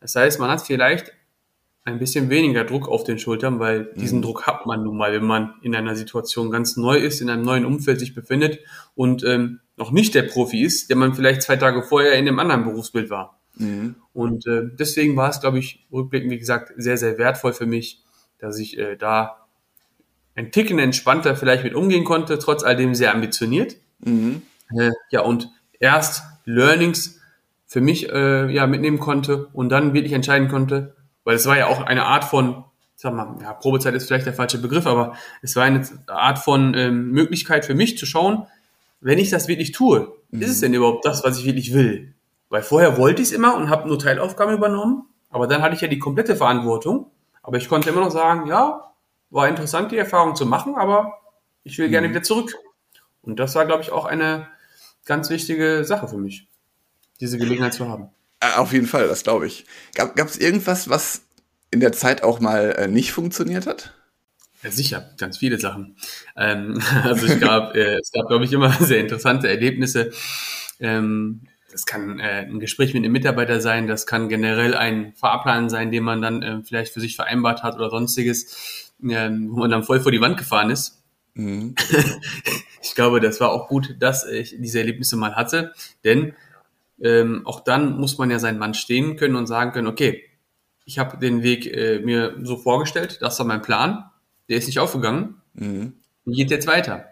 Das 0.00 0.14
heißt, 0.14 0.38
man 0.38 0.50
hat 0.50 0.62
vielleicht 0.62 1.12
ein 1.84 1.98
bisschen 1.98 2.28
weniger 2.28 2.64
Druck 2.64 2.88
auf 2.88 3.04
den 3.04 3.18
Schultern, 3.18 3.58
weil 3.58 3.92
diesen 3.96 4.18
mhm. 4.18 4.22
Druck 4.22 4.46
hat 4.46 4.66
man 4.66 4.84
nun 4.84 4.96
mal, 4.96 5.12
wenn 5.12 5.24
man 5.24 5.54
in 5.62 5.74
einer 5.74 5.96
Situation 5.96 6.50
ganz 6.50 6.76
neu 6.76 6.98
ist, 6.98 7.20
in 7.20 7.30
einem 7.30 7.42
neuen 7.42 7.64
Umfeld 7.64 7.98
sich 8.00 8.14
befindet 8.14 8.60
und 8.94 9.24
ähm, 9.24 9.60
noch 9.76 9.90
nicht 9.90 10.14
der 10.14 10.22
Profi 10.22 10.62
ist, 10.62 10.90
der 10.90 10.96
man 10.96 11.14
vielleicht 11.14 11.42
zwei 11.42 11.56
Tage 11.56 11.82
vorher 11.82 12.12
in 12.14 12.28
einem 12.28 12.38
anderen 12.38 12.64
Berufsbild 12.64 13.08
war. 13.08 13.40
Mhm. 13.56 13.96
Und 14.12 14.46
äh, 14.46 14.62
deswegen 14.78 15.16
war 15.16 15.30
es, 15.30 15.40
glaube 15.40 15.58
ich, 15.58 15.86
rückblickend, 15.90 16.30
wie 16.30 16.38
gesagt, 16.38 16.72
sehr, 16.76 16.98
sehr 16.98 17.16
wertvoll 17.18 17.54
für 17.54 17.66
mich, 17.66 18.02
dass 18.38 18.58
ich 18.58 18.78
äh, 18.78 18.96
da 18.96 19.46
ein 20.34 20.52
Ticken 20.52 20.78
entspannter 20.78 21.34
vielleicht 21.34 21.64
mit 21.64 21.74
umgehen 21.74 22.04
konnte, 22.04 22.38
trotz 22.38 22.62
all 22.62 22.76
dem 22.76 22.94
sehr 22.94 23.14
ambitioniert. 23.14 23.76
Mhm. 24.00 24.42
Äh, 24.76 24.90
ja, 25.10 25.22
und 25.22 25.48
erst 25.78 26.22
Learnings 26.44 27.20
für 27.66 27.80
mich 27.80 28.10
äh, 28.10 28.52
ja 28.52 28.66
mitnehmen 28.66 28.98
konnte 28.98 29.46
und 29.52 29.70
dann 29.70 29.94
wirklich 29.94 30.12
entscheiden 30.12 30.48
konnte, 30.48 30.94
weil 31.24 31.36
es 31.36 31.46
war 31.46 31.56
ja 31.56 31.66
auch 31.66 31.80
eine 31.80 32.04
Art 32.04 32.24
von, 32.24 32.64
sag 32.96 33.14
mal, 33.14 33.36
ja, 33.42 33.52
Probezeit 33.52 33.94
ist 33.94 34.06
vielleicht 34.06 34.26
der 34.26 34.34
falsche 34.34 34.58
Begriff, 34.58 34.86
aber 34.86 35.14
es 35.42 35.56
war 35.56 35.64
eine 35.64 35.86
Art 36.06 36.38
von 36.38 36.74
ähm, 36.74 37.10
Möglichkeit 37.10 37.64
für 37.64 37.74
mich 37.74 37.98
zu 37.98 38.06
schauen, 38.06 38.46
wenn 39.00 39.18
ich 39.18 39.30
das 39.30 39.48
wirklich 39.48 39.72
tue, 39.72 40.12
mhm. 40.30 40.42
ist 40.42 40.50
es 40.50 40.60
denn 40.60 40.74
überhaupt 40.74 41.04
das, 41.04 41.24
was 41.24 41.38
ich 41.38 41.44
wirklich 41.44 41.72
will? 41.72 42.14
Weil 42.48 42.62
vorher 42.62 42.98
wollte 42.98 43.22
ich 43.22 43.28
es 43.28 43.34
immer 43.34 43.56
und 43.56 43.70
habe 43.70 43.88
nur 43.88 43.98
Teilaufgaben 43.98 44.54
übernommen, 44.54 45.04
aber 45.30 45.46
dann 45.46 45.62
hatte 45.62 45.74
ich 45.74 45.80
ja 45.80 45.88
die 45.88 45.98
komplette 45.98 46.36
Verantwortung. 46.36 47.10
Aber 47.42 47.56
ich 47.56 47.68
konnte 47.68 47.88
immer 47.88 48.00
noch 48.00 48.10
sagen, 48.10 48.46
ja, 48.46 48.92
war 49.30 49.48
interessant, 49.48 49.92
die 49.92 49.96
Erfahrung 49.96 50.34
zu 50.36 50.44
machen, 50.44 50.74
aber 50.74 51.20
ich 51.62 51.78
will 51.78 51.86
mhm. 51.86 51.92
gerne 51.92 52.10
wieder 52.10 52.22
zurück. 52.22 52.54
Und 53.22 53.38
das 53.38 53.54
war, 53.54 53.64
glaube 53.66 53.82
ich, 53.82 53.92
auch 53.92 54.04
eine 54.04 54.48
ganz 55.04 55.30
wichtige 55.30 55.84
Sache 55.84 56.08
für 56.08 56.18
mich, 56.18 56.48
diese 57.20 57.38
Gelegenheit 57.38 57.74
zu 57.74 57.88
haben. 57.88 58.10
Äh, 58.40 58.56
auf 58.56 58.72
jeden 58.72 58.86
Fall, 58.86 59.06
das 59.08 59.22
glaube 59.22 59.46
ich. 59.46 59.66
Gab 59.94 60.18
es 60.18 60.38
irgendwas, 60.38 60.88
was 60.88 61.22
in 61.70 61.80
der 61.80 61.92
Zeit 61.92 62.22
auch 62.22 62.40
mal 62.40 62.74
äh, 62.78 62.88
nicht 62.88 63.12
funktioniert 63.12 63.66
hat? 63.66 63.94
Ja, 64.62 64.70
sicher, 64.70 65.10
ganz 65.18 65.38
viele 65.38 65.58
Sachen. 65.58 65.96
Ähm, 66.36 66.82
also 67.04 67.26
ich 67.26 67.40
gab, 67.40 67.74
äh, 67.74 67.96
es 67.98 68.10
gab, 68.12 68.26
glaube 68.26 68.44
ich, 68.44 68.52
immer 68.52 68.72
sehr 68.80 69.00
interessante 69.00 69.48
Erlebnisse. 69.48 70.10
Ähm, 70.80 71.42
das 71.70 71.86
kann 71.86 72.18
äh, 72.18 72.46
ein 72.48 72.58
Gespräch 72.58 72.94
mit 72.94 73.04
einem 73.04 73.12
Mitarbeiter 73.12 73.60
sein, 73.60 73.86
das 73.86 74.06
kann 74.06 74.28
generell 74.28 74.74
ein 74.74 75.12
Fahrplan 75.14 75.70
sein, 75.70 75.92
den 75.92 76.02
man 76.02 76.20
dann 76.20 76.42
äh, 76.42 76.62
vielleicht 76.64 76.92
für 76.92 77.00
sich 77.00 77.14
vereinbart 77.14 77.62
hat 77.62 77.76
oder 77.76 77.90
sonstiges, 77.90 78.92
äh, 79.02 79.30
wo 79.30 79.60
man 79.60 79.70
dann 79.70 79.84
voll 79.84 80.00
vor 80.00 80.10
die 80.10 80.20
Wand 80.20 80.36
gefahren 80.36 80.70
ist. 80.70 81.02
Mhm. 81.34 81.76
ich 82.82 82.94
glaube, 82.96 83.20
das 83.20 83.40
war 83.40 83.52
auch 83.52 83.68
gut, 83.68 83.94
dass 84.00 84.26
ich 84.26 84.56
diese 84.58 84.80
Erlebnisse 84.80 85.16
mal 85.16 85.36
hatte, 85.36 85.72
denn 86.02 86.34
ähm, 87.02 87.46
auch 87.46 87.60
dann 87.60 87.98
muss 87.98 88.18
man 88.18 88.30
ja 88.30 88.38
seinen 88.38 88.58
Mann 88.58 88.74
stehen 88.74 89.16
können 89.16 89.36
und 89.36 89.46
sagen 89.46 89.72
können, 89.72 89.86
okay, 89.86 90.24
ich 90.84 90.98
habe 90.98 91.18
den 91.18 91.42
Weg 91.42 91.66
äh, 91.66 92.00
mir 92.00 92.36
so 92.42 92.56
vorgestellt, 92.56 93.18
das 93.20 93.38
war 93.38 93.46
mein 93.46 93.62
Plan, 93.62 94.10
der 94.48 94.58
ist 94.58 94.66
nicht 94.66 94.78
aufgegangen, 94.78 95.40
mhm. 95.54 95.94
geht 96.26 96.50
jetzt 96.50 96.66
weiter. 96.66 97.06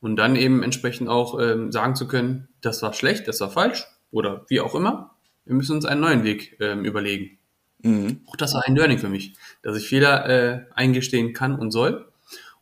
Und 0.00 0.16
dann 0.16 0.36
eben 0.36 0.62
entsprechend 0.62 1.08
auch 1.08 1.40
ähm, 1.40 1.72
sagen 1.72 1.96
zu 1.96 2.06
können, 2.06 2.48
das 2.60 2.82
war 2.82 2.92
schlecht, 2.92 3.26
das 3.26 3.40
war 3.40 3.50
falsch 3.50 3.86
oder 4.10 4.44
wie 4.48 4.60
auch 4.60 4.74
immer. 4.74 5.16
Wir 5.44 5.54
müssen 5.54 5.76
uns 5.76 5.84
einen 5.84 6.00
neuen 6.00 6.24
Weg 6.24 6.56
ähm, 6.60 6.84
überlegen. 6.84 7.38
Mhm. 7.82 8.20
Auch 8.26 8.36
das 8.36 8.54
war 8.54 8.64
ein 8.66 8.76
Learning 8.76 8.98
für 8.98 9.08
mich, 9.08 9.34
dass 9.62 9.76
ich 9.76 9.88
Fehler 9.88 10.26
äh, 10.28 10.64
eingestehen 10.74 11.32
kann 11.32 11.58
und 11.58 11.70
soll. 11.70 12.06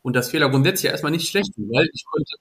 Und 0.03 0.17
dass 0.17 0.31
Fehler 0.31 0.51
grundsätzlich 0.51 0.91
erstmal 0.91 1.13
nicht 1.13 1.29
schlecht 1.29 1.55
sind, 1.55 1.71
weil 1.71 1.89
ich 1.93 2.05
konnte 2.05 2.35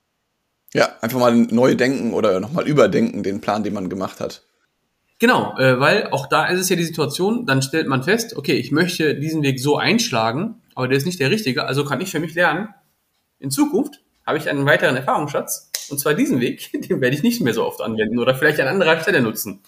ja, 0.74 0.90
einfach 1.02 1.20
mal 1.20 1.36
neu 1.36 1.76
denken 1.76 2.14
oder 2.14 2.40
nochmal 2.40 2.68
überdenken, 2.68 3.24
den 3.24 3.42
Plan, 3.42 3.64
den 3.64 3.74
man 3.74 3.90
gemacht 3.90 4.20
hat. 4.20 4.44
Genau, 5.20 5.56
äh, 5.58 5.80
weil 5.80 6.08
auch 6.08 6.28
da 6.28 6.48
ist 6.48 6.60
es 6.60 6.70
ja 6.70 6.76
die 6.76 6.84
Situation, 6.84 7.46
dann 7.46 7.62
stellt 7.62 7.88
man 7.88 8.04
fest, 8.04 8.36
okay, 8.36 8.54
ich 8.54 8.72
möchte 8.72 9.16
diesen 9.16 9.44
Weg 9.44 9.60
so 9.60 9.78
einschlagen, 9.78 10.62
aber 10.74 10.88
der 10.88 10.98
ist 10.98 11.06
nicht 11.06 11.20
der 11.20 11.30
richtige, 11.30 11.66
also 11.66 11.86
kann 11.86 12.02
ich 12.02 12.10
für 12.10 12.20
mich 12.20 12.34
lernen, 12.34 12.70
in 13.38 13.52
Zukunft 13.52 14.02
habe 14.26 14.38
ich 14.38 14.50
einen 14.50 14.66
weiteren 14.66 14.96
Erfahrungsschatz, 14.96 15.70
und 15.90 16.00
zwar 16.00 16.14
diesen 16.14 16.40
Weg, 16.40 16.72
den 16.90 17.02
werde 17.02 17.16
ich 17.16 17.22
nicht 17.22 17.42
mehr 17.42 17.54
so 17.54 17.66
oft 17.66 17.82
anwenden 17.82 18.18
oder 18.18 18.34
vielleicht 18.34 18.60
an 18.60 18.68
anderer 18.68 19.00
Stelle 19.00 19.22
nutzen. 19.22 19.62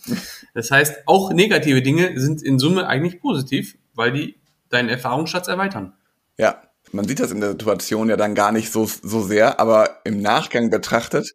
Das 0.56 0.72
heißt, 0.72 1.04
auch 1.06 1.32
negative 1.34 1.82
Dinge 1.82 2.20
sind 2.20 2.42
in 2.42 2.58
Summe 2.58 2.88
eigentlich 2.88 3.20
positiv, 3.20 3.78
weil 3.94 4.12
die 4.12 4.36
deinen 4.70 4.90
Erfahrungsschatz 4.90 5.48
erweitern. 5.50 5.94
Ja, 6.38 6.64
man 6.94 7.08
sieht 7.08 7.20
das 7.20 7.32
in 7.32 7.42
der 7.42 7.52
Situation 7.52 8.10
ja 8.10 8.18
dann 8.18 8.36
gar 8.36 8.52
nicht 8.52 8.72
so, 8.72 8.88
so 9.02 9.22
sehr, 9.22 9.60
aber 9.60 10.02
im 10.04 10.22
Nachgang 10.22 10.70
betrachtet 10.70 11.34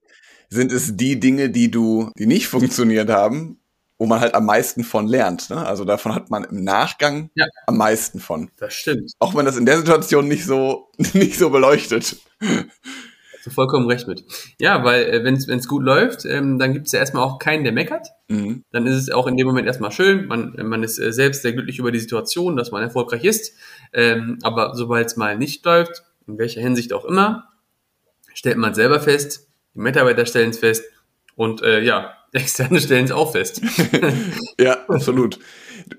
sind 0.50 0.72
es 0.72 0.96
die 0.96 1.20
Dinge, 1.20 1.50
die 1.50 1.70
du, 1.70 2.10
die 2.18 2.26
nicht 2.26 2.46
funktioniert 2.48 3.10
haben, 3.10 3.60
wo 3.98 4.06
man 4.06 4.20
halt 4.20 4.34
am 4.34 4.46
meisten 4.46 4.84
von 4.84 5.08
lernt. 5.08 5.50
Ne? 5.50 5.66
Also 5.66 5.84
davon 5.84 6.14
hat 6.14 6.30
man 6.30 6.44
im 6.44 6.62
Nachgang 6.62 7.30
ja. 7.34 7.46
am 7.66 7.76
meisten 7.76 8.20
von. 8.20 8.50
Das 8.56 8.72
stimmt. 8.72 9.12
Auch 9.18 9.34
wenn 9.34 9.44
das 9.44 9.56
in 9.56 9.66
der 9.66 9.78
Situation 9.78 10.28
nicht 10.28 10.46
so, 10.46 10.88
nicht 11.12 11.36
so 11.36 11.50
beleuchtet. 11.50 12.16
Hast 12.40 13.46
du 13.46 13.50
vollkommen 13.50 13.88
recht 13.88 14.06
mit. 14.06 14.24
Ja, 14.60 14.84
weil 14.84 15.02
äh, 15.04 15.24
wenn 15.24 15.34
es 15.34 15.68
gut 15.68 15.82
läuft, 15.82 16.24
ähm, 16.24 16.58
dann 16.58 16.72
gibt 16.72 16.86
es 16.86 16.92
ja 16.92 17.00
erstmal 17.00 17.24
auch 17.24 17.38
keinen, 17.38 17.64
der 17.64 17.72
meckert. 17.72 18.08
Mhm. 18.28 18.64
Dann 18.70 18.86
ist 18.86 18.94
es 18.94 19.10
auch 19.10 19.26
in 19.26 19.36
dem 19.36 19.46
Moment 19.46 19.66
erstmal 19.66 19.90
schön. 19.90 20.26
Man, 20.26 20.54
man 20.62 20.82
ist 20.84 20.98
äh, 20.98 21.12
selbst 21.12 21.42
sehr 21.42 21.52
glücklich 21.52 21.78
über 21.80 21.90
die 21.90 21.98
Situation, 21.98 22.56
dass 22.56 22.70
man 22.70 22.82
erfolgreich 22.82 23.24
ist. 23.24 23.54
Ähm, 23.92 24.38
aber 24.42 24.74
sobald 24.74 25.06
es 25.06 25.16
mal 25.16 25.36
nicht 25.36 25.64
läuft, 25.64 26.02
in 26.26 26.38
welcher 26.38 26.60
Hinsicht 26.60 26.92
auch 26.92 27.04
immer, 27.04 27.48
stellt 28.34 28.58
man 28.58 28.74
selber 28.74 29.00
fest, 29.00 29.48
die 29.74 29.80
Mitarbeiter 29.80 30.26
stellen 30.26 30.50
es 30.50 30.58
fest 30.58 30.84
und 31.34 31.62
äh, 31.62 31.80
ja, 31.82 32.12
Externe 32.32 32.80
stellen 32.80 33.06
es 33.06 33.12
auch 33.12 33.32
fest. 33.32 33.62
ja, 34.60 34.76
absolut. 34.88 35.38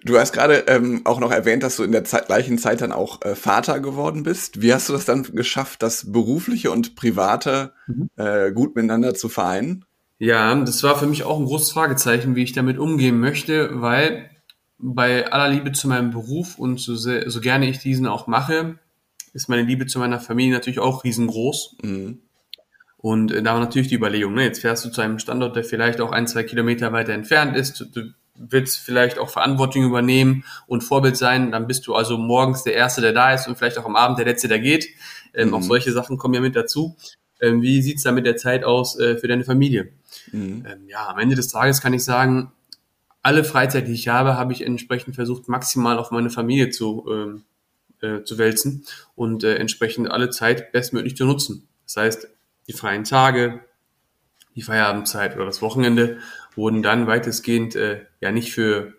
Du 0.04 0.20
hast 0.20 0.34
gerade 0.34 0.66
ähm, 0.68 1.02
auch 1.06 1.20
noch 1.20 1.32
erwähnt, 1.32 1.64
dass 1.64 1.78
du 1.78 1.84
in 1.84 1.92
der 1.92 2.04
Zeit, 2.04 2.28
gleichen 2.28 2.60
Zeit 2.60 2.82
dann 2.82 2.92
auch 2.92 3.24
äh, 3.24 3.36
Vater 3.36 3.80
geworden 3.80 4.22
bist. 4.22 4.62
Wie 4.62 4.72
hast 4.74 4.90
du 4.90 4.94
das 4.94 5.06
dann 5.06 5.24
geschafft, 5.24 5.82
das 5.82 6.12
berufliche 6.12 6.70
und 6.70 6.96
private 6.96 7.74
mhm. 7.88 8.10
äh, 8.16 8.52
gut 8.52 8.76
miteinander 8.76 9.16
zu 9.16 9.30
vereinen? 9.30 9.86
Ja, 10.20 10.54
das 10.54 10.84
war 10.84 11.00
für 11.00 11.08
mich 11.08 11.24
auch 11.24 11.40
ein 11.40 11.46
großes 11.46 11.72
Fragezeichen, 11.72 12.36
wie 12.36 12.44
ich 12.44 12.52
damit 12.52 12.78
umgehen 12.78 13.20
möchte, 13.20 13.82
weil 13.82 14.30
bei 14.80 15.32
aller 15.32 15.50
Liebe 15.50 15.72
zu 15.74 15.88
meinem 15.88 16.12
Beruf 16.12 16.58
und 16.58 16.80
so, 16.80 16.96
sehr, 16.96 17.30
so 17.30 17.42
gerne 17.42 17.70
ich 17.70 17.80
diesen 17.80 18.08
auch 18.08 18.28
mache, 18.28 18.80
ist 19.34 19.50
meine 19.50 19.64
Liebe 19.64 19.86
zu 19.86 20.00
meiner 20.00 20.20
Familie 20.20 20.54
natürlich 20.54 20.80
auch 20.80 21.04
riesengroß. 21.04 21.78
Mhm. 21.84 22.20
Und 22.98 23.32
äh, 23.32 23.44
da 23.44 23.54
war 23.54 23.60
natürlich 23.60 23.90
die 23.90 23.96
Überlegung, 23.96 24.34
ne, 24.34 24.44
jetzt 24.44 24.62
fährst 24.62 24.86
du 24.86 24.90
zu 24.90 25.02
einem 25.02 25.20
Standort, 25.20 25.56
der 25.56 25.64
vielleicht 25.64 26.02
auch 26.02 26.12
ein, 26.12 26.28
zwei 26.28 26.44
Kilometer 26.44 26.92
weiter 26.92 27.14
entfernt 27.14 27.56
ist. 27.56 27.80
Du 27.94 28.14
willst 28.36 28.80
vielleicht 28.80 29.20
auch 29.20 29.30
Verantwortung 29.30 29.84
übernehmen 29.84 30.44
und 30.66 30.82
Vorbild 30.82 31.18
sein. 31.18 31.52
Dann 31.52 31.68
bist 31.68 31.86
du 31.88 31.96
also 31.96 32.18
morgens 32.18 32.64
der 32.64 32.74
Erste, 32.74 33.02
der 33.02 33.14
da 33.14 33.34
ist 33.34 33.48
und 33.48 33.58
vielleicht 33.58 33.78
auch 33.78 33.86
am 33.86 33.96
Abend 33.96 34.18
der 34.18 34.26
Letzte, 34.26 34.48
der 34.48 34.60
geht. 34.60 34.88
Ähm, 35.34 35.50
mhm. 35.50 35.54
Auch 35.56 35.62
solche 35.62 35.92
Sachen 35.92 36.18
kommen 36.18 36.34
ja 36.34 36.42
mit 36.42 36.56
dazu. 36.56 36.96
Ähm, 37.42 37.62
wie 37.62 37.82
sieht's 37.82 38.04
da 38.04 38.12
mit 38.12 38.26
der 38.26 38.38
Zeit 38.38 38.64
aus 38.64 38.98
äh, 39.00 39.18
für 39.18 39.28
deine 39.28 39.44
Familie? 39.44 39.90
Mhm. 40.32 40.66
Ähm, 40.66 40.88
ja, 40.88 41.08
am 41.08 41.20
Ende 41.20 41.36
des 41.36 41.50
Tages 41.50 41.82
kann 41.82 41.94
ich 41.94 42.04
sagen, 42.04 42.52
alle 43.22 43.44
Freizeit, 43.44 43.88
die 43.88 43.94
ich 43.94 44.08
habe, 44.08 44.38
habe 44.38 44.54
ich 44.54 44.66
entsprechend 44.66 45.16
versucht, 45.16 45.48
maximal 45.48 45.98
auf 45.98 46.12
meine 46.12 46.30
Familie 46.30 46.70
zu, 46.70 47.06
ähm, 47.10 47.44
äh, 48.02 48.24
zu 48.24 48.38
wälzen 48.38 48.86
und 49.16 49.44
äh, 49.44 49.56
entsprechend 49.56 50.10
alle 50.10 50.30
Zeit 50.30 50.72
bestmöglich 50.72 51.16
zu 51.16 51.26
nutzen. 51.26 51.68
Das 51.86 51.98
heißt, 51.98 52.28
die 52.68 52.74
freien 52.74 53.04
Tage, 53.04 53.62
die 54.56 54.62
Feierabendzeit 54.62 55.36
oder 55.36 55.46
das 55.46 55.62
Wochenende 55.62 56.20
wurden 56.56 56.82
dann 56.82 57.08
weitestgehend 57.08 57.76
äh, 57.76 58.02
ja 58.22 58.32
nicht 58.32 58.54
für 58.54 58.94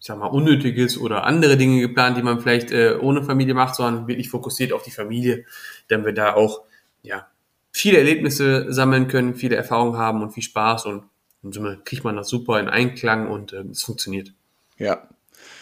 ich 0.00 0.06
sag 0.06 0.18
mal, 0.18 0.26
Unnötiges 0.26 0.96
oder 0.98 1.24
andere 1.24 1.56
Dinge 1.56 1.80
geplant, 1.80 2.16
die 2.16 2.22
man 2.22 2.40
vielleicht 2.40 2.70
äh, 2.70 2.96
ohne 3.00 3.22
Familie 3.22 3.54
macht, 3.54 3.74
sondern 3.74 4.06
wirklich 4.06 4.30
fokussiert 4.30 4.72
auf 4.72 4.82
die 4.82 4.92
Familie, 4.92 5.44
damit 5.88 6.06
wir 6.06 6.12
da 6.14 6.34
auch 6.34 6.62
ja, 7.02 7.26
viele 7.72 7.98
Erlebnisse 7.98 8.72
sammeln 8.72 9.08
können, 9.08 9.34
viele 9.34 9.56
Erfahrungen 9.56 9.96
haben 9.96 10.22
und 10.22 10.30
viel 10.30 10.42
Spaß 10.42 10.86
und 10.86 11.04
in 11.42 11.52
Summe 11.52 11.80
kriegt 11.84 12.04
man 12.04 12.16
das 12.16 12.28
super 12.28 12.58
in 12.60 12.68
Einklang 12.68 13.28
und 13.28 13.52
äh, 13.52 13.62
es 13.70 13.82
funktioniert. 13.82 14.32
Ja. 14.76 15.08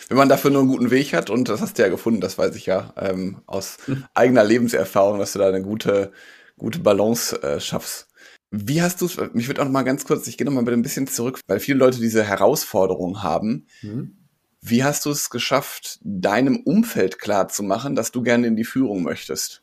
Wenn 0.09 0.17
man 0.17 0.29
dafür 0.29 0.51
nur 0.51 0.61
einen 0.61 0.71
guten 0.71 0.91
Weg 0.91 1.13
hat, 1.13 1.31
und 1.31 1.49
das 1.49 1.61
hast 1.61 1.79
du 1.79 1.83
ja 1.83 1.89
gefunden, 1.89 2.21
das 2.21 2.39
weiß 2.39 2.55
ich 2.55 2.67
ja, 2.67 2.95
ähm, 2.97 3.43
aus 3.47 3.79
hm. 3.87 4.05
eigener 4.15 4.45
Lebenserfahrung, 4.45 5.19
dass 5.19 5.33
du 5.33 5.39
da 5.39 5.49
eine 5.49 5.63
gute, 5.63 6.13
gute 6.59 6.79
Balance 6.79 7.43
äh, 7.43 7.61
schaffst. 7.61 8.09
Wie 8.51 8.81
hast 8.81 9.01
du 9.01 9.07
es, 9.07 9.19
mich 9.35 9.49
würde 9.49 9.61
auch 9.61 9.67
noch 9.67 9.73
mal 9.73 9.83
ganz 9.83 10.05
kurz, 10.05 10.27
ich 10.29 10.39
gehe 10.39 10.47
noch 10.47 10.53
mal 10.53 10.67
ein 10.67 10.83
bisschen 10.83 11.09
zurück, 11.09 11.41
weil 11.47 11.61
viele 11.61 11.79
Leute 11.79 11.99
diese 11.99 12.23
Herausforderung 12.23 13.23
haben. 13.23 13.67
Mhm. 13.83 14.17
Wie 14.63 14.85
hast 14.85 15.05
du 15.05 15.11
es 15.11 15.31
geschafft, 15.31 15.99
deinem 16.03 16.57
Umfeld 16.57 17.19
klar 17.19 17.49
zu 17.49 17.63
machen, 17.63 17.97
dass 17.97 18.13
du 18.13 18.23
gerne 18.23 18.47
in 18.47 18.57
die 18.57 18.65
Führung 18.65 19.03
möchtest? 19.03 19.63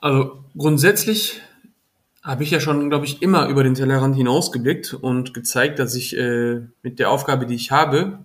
Also 0.00 0.44
grundsätzlich 0.56 1.42
habe 2.26 2.42
ich 2.42 2.50
ja 2.50 2.58
schon, 2.58 2.90
glaube 2.90 3.06
ich, 3.06 3.22
immer 3.22 3.48
über 3.48 3.62
den 3.62 3.74
Tellerrand 3.74 4.16
hinausgeblickt 4.16 4.94
und 4.94 5.32
gezeigt, 5.32 5.78
dass 5.78 5.94
ich 5.94 6.16
äh, 6.16 6.60
mit 6.82 6.98
der 6.98 7.10
Aufgabe, 7.10 7.46
die 7.46 7.54
ich 7.54 7.70
habe, 7.70 8.24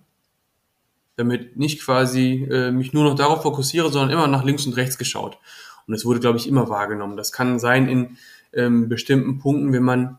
damit 1.17 1.55
nicht 1.55 1.79
quasi 1.81 2.47
äh, 2.49 2.71
mich 2.71 2.93
nur 2.93 3.03
noch 3.03 3.13
darauf 3.13 3.43
fokussiere, 3.43 3.91
sondern 3.91 4.09
immer 4.09 4.27
nach 4.27 4.43
links 4.43 4.65
und 4.65 4.75
rechts 4.75 4.97
geschaut. 4.97 5.37
Und 5.85 5.93
es 5.93 6.03
wurde, 6.03 6.19
glaube 6.19 6.39
ich, 6.39 6.47
immer 6.47 6.67
wahrgenommen. 6.67 7.15
Das 7.15 7.31
kann 7.31 7.59
sein 7.59 7.87
in 7.87 8.17
ähm, 8.53 8.89
bestimmten 8.89 9.37
Punkten, 9.37 9.71
wenn 9.71 9.83
man 9.83 10.17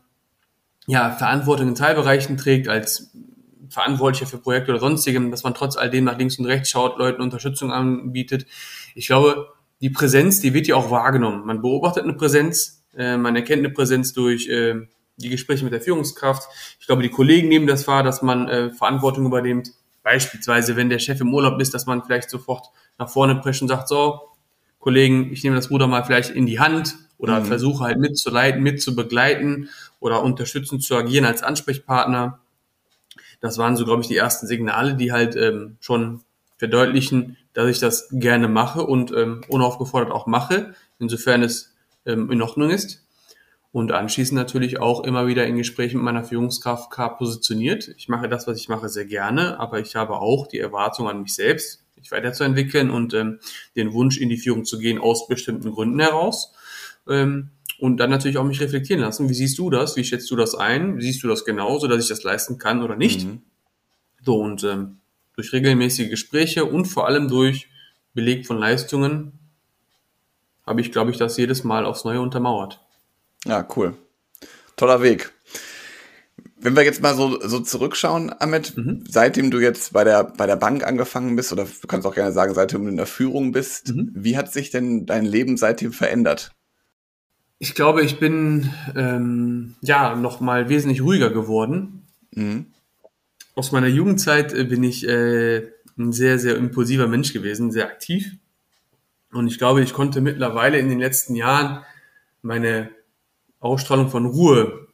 ja 0.87 1.11
Verantwortung 1.11 1.67
in 1.67 1.75
Teilbereichen 1.75 2.37
trägt, 2.37 2.69
als 2.69 3.11
Verantwortlicher 3.67 4.27
für 4.27 4.37
Projekte 4.37 4.71
oder 4.71 4.79
sonstigem, 4.79 5.29
dass 5.29 5.43
man 5.43 5.55
trotz 5.55 5.75
all 5.75 5.89
dem 5.89 6.05
nach 6.05 6.17
links 6.17 6.39
und 6.39 6.45
rechts 6.45 6.69
schaut, 6.69 6.97
Leuten 6.99 7.21
Unterstützung 7.21 7.73
anbietet. 7.73 8.45
Ich 8.95 9.07
glaube, 9.07 9.49
die 9.81 9.89
Präsenz, 9.89 10.39
die 10.39 10.53
wird 10.53 10.67
ja 10.67 10.75
auch 10.75 10.89
wahrgenommen. 10.89 11.45
Man 11.45 11.61
beobachtet 11.61 12.03
eine 12.03 12.13
Präsenz, 12.13 12.82
äh, 12.97 13.17
man 13.17 13.35
erkennt 13.35 13.59
eine 13.59 13.69
Präsenz 13.69 14.13
durch 14.13 14.47
äh, 14.47 14.75
die 15.17 15.29
Gespräche 15.29 15.63
mit 15.63 15.73
der 15.73 15.81
Führungskraft. 15.81 16.47
Ich 16.79 16.87
glaube, 16.87 17.03
die 17.03 17.09
Kollegen 17.09 17.47
nehmen 17.47 17.67
das 17.67 17.87
wahr, 17.87 18.03
dass 18.03 18.21
man 18.21 18.47
äh, 18.47 18.69
Verantwortung 18.71 19.25
übernimmt. 19.25 19.71
Beispielsweise, 20.01 20.75
wenn 20.75 20.89
der 20.89 20.99
Chef 20.99 21.21
im 21.21 21.33
Urlaub 21.33 21.61
ist, 21.61 21.73
dass 21.73 21.85
man 21.85 22.03
vielleicht 22.03 22.29
sofort 22.29 22.67
nach 22.97 23.09
vorne 23.09 23.35
prescht 23.35 23.61
und 23.61 23.69
sagt, 23.69 23.87
so, 23.87 24.21
Kollegen, 24.79 25.31
ich 25.31 25.43
nehme 25.43 25.55
das 25.55 25.71
Ruder 25.71 25.87
mal 25.87 26.03
vielleicht 26.03 26.31
in 26.31 26.45
die 26.45 26.59
Hand 26.59 26.95
oder 27.17 27.39
mhm. 27.39 27.45
versuche 27.45 27.85
halt 27.85 27.99
mitzuleiten, 27.99 28.61
mitzubegleiten 28.61 29.69
oder 30.01 30.21
unterstützend 30.21 30.83
zu 30.83 30.95
agieren 30.95 31.25
als 31.25 31.41
Ansprechpartner. 31.41 32.39
Das 33.39 33.57
waren 33.57 33.77
so, 33.77 33.85
glaube 33.85 34.01
ich, 34.01 34.09
die 34.09 34.17
ersten 34.17 34.45
Signale, 34.45 34.95
die 34.95 35.13
halt 35.13 35.35
ähm, 35.37 35.77
schon 35.79 36.21
verdeutlichen, 36.57 37.37
dass 37.53 37.69
ich 37.69 37.79
das 37.79 38.09
gerne 38.11 38.47
mache 38.47 38.83
und 38.83 39.11
ähm, 39.13 39.41
unaufgefordert 39.47 40.11
auch 40.11 40.27
mache, 40.27 40.75
insofern 40.99 41.43
es 41.43 41.72
ähm, 42.05 42.31
in 42.31 42.41
Ordnung 42.41 42.69
ist. 42.69 43.03
Und 43.71 43.91
anschließend 43.91 44.37
natürlich 44.37 44.79
auch 44.79 45.03
immer 45.03 45.25
wieder 45.25 45.47
in 45.47 45.57
Gesprächen 45.57 45.97
mit 45.97 46.05
meiner 46.05 46.23
Führungskraft 46.23 46.91
positioniert. 47.17 47.89
Ich 47.97 48.07
mache 48.07 48.29
das, 48.29 48.45
was 48.45 48.59
ich 48.59 48.69
mache, 48.69 48.87
sehr 48.87 49.05
gerne, 49.05 49.59
aber 49.59 49.79
ich 49.79 49.95
habe 49.95 50.13
auch 50.13 50.45
die 50.45 50.59
Erwartung 50.59 51.09
an 51.09 51.23
mich 51.23 51.33
selbst, 51.33 51.83
mich 51.97 52.11
weiterzuentwickeln 52.11 52.91
und 52.91 53.15
ähm, 53.15 53.39
den 53.75 53.91
Wunsch, 53.93 54.19
in 54.19 54.29
die 54.29 54.37
Führung 54.37 54.63
zu 54.63 54.77
gehen, 54.77 54.99
aus 54.99 55.27
bestimmten 55.27 55.71
Gründen 55.71 55.99
heraus. 55.99 56.53
Ähm, 57.09 57.49
und 57.79 57.97
dann 57.97 58.11
natürlich 58.11 58.37
auch 58.37 58.43
mich 58.43 58.61
reflektieren 58.61 59.01
lassen. 59.01 59.27
Wie 59.27 59.33
siehst 59.33 59.57
du 59.57 59.71
das? 59.71 59.97
Wie 59.97 60.03
schätzt 60.03 60.29
du 60.29 60.35
das 60.35 60.53
ein? 60.53 61.01
Siehst 61.01 61.23
du 61.23 61.27
das 61.27 61.43
genauso, 61.43 61.87
dass 61.87 62.03
ich 62.03 62.09
das 62.09 62.23
leisten 62.23 62.59
kann 62.59 62.83
oder 62.83 62.95
nicht? 62.95 63.25
Mhm. 63.25 63.41
So, 64.23 64.39
und 64.39 64.63
ähm, 64.63 64.99
durch 65.35 65.51
regelmäßige 65.51 66.09
Gespräche 66.09 66.65
und 66.65 66.85
vor 66.85 67.07
allem 67.07 67.27
durch 67.27 67.67
Beleg 68.13 68.45
von 68.45 68.57
Leistungen 68.57 69.39
habe 70.65 70.81
ich, 70.81 70.91
glaube 70.91 71.11
ich, 71.11 71.17
das 71.17 71.37
jedes 71.37 71.63
Mal 71.63 71.85
aufs 71.85 72.05
Neue 72.05 72.21
untermauert. 72.21 72.79
Ja, 73.45 73.67
cool. 73.75 73.95
Toller 74.75 75.01
Weg. 75.01 75.31
Wenn 76.57 76.75
wir 76.75 76.83
jetzt 76.83 77.01
mal 77.01 77.13
so, 77.13 77.45
so 77.45 77.59
zurückschauen, 77.59 78.33
Ahmed, 78.39 78.77
mhm. 78.77 79.03
seitdem 79.07 79.51
du 79.51 79.59
jetzt 79.59 79.91
bei 79.91 80.05
der, 80.05 80.23
bei 80.23 80.47
der 80.47 80.55
Bank 80.55 80.85
angefangen 80.85 81.35
bist, 81.35 81.51
oder 81.51 81.65
du 81.65 81.87
kannst 81.87 82.07
auch 82.07 82.15
gerne 82.15 82.31
sagen, 82.31 82.53
seitdem 82.53 82.83
du 82.83 82.89
in 82.89 82.95
der 82.95 83.05
Führung 83.05 83.51
bist, 83.51 83.93
mhm. 83.93 84.11
wie 84.15 84.37
hat 84.37 84.53
sich 84.53 84.71
denn 84.71 85.05
dein 85.05 85.25
Leben 85.25 85.57
seitdem 85.57 85.91
verändert? 85.91 86.53
Ich 87.59 87.75
glaube, 87.75 88.01
ich 88.01 88.17
bin 88.19 88.69
ähm, 88.95 89.75
ja 89.81 90.15
noch 90.15 90.39
mal 90.39 90.69
wesentlich 90.69 91.01
ruhiger 91.01 91.29
geworden. 91.29 92.07
Mhm. 92.31 92.67
Aus 93.55 93.71
meiner 93.71 93.87
Jugendzeit 93.87 94.53
äh, 94.53 94.63
bin 94.63 94.83
ich 94.83 95.07
äh, 95.07 95.67
ein 95.97 96.11
sehr, 96.11 96.39
sehr 96.39 96.55
impulsiver 96.55 97.07
Mensch 97.07 97.33
gewesen, 97.33 97.71
sehr 97.71 97.87
aktiv. 97.87 98.37
Und 99.33 99.47
ich 99.47 99.57
glaube, 99.57 99.81
ich 99.81 99.93
konnte 99.93 100.21
mittlerweile 100.21 100.77
in 100.77 100.89
den 100.89 100.99
letzten 100.99 101.35
Jahren 101.35 101.83
meine 102.41 102.89
Ausstrahlung 103.59 104.09
von 104.09 104.25
Ruhe 104.25 104.87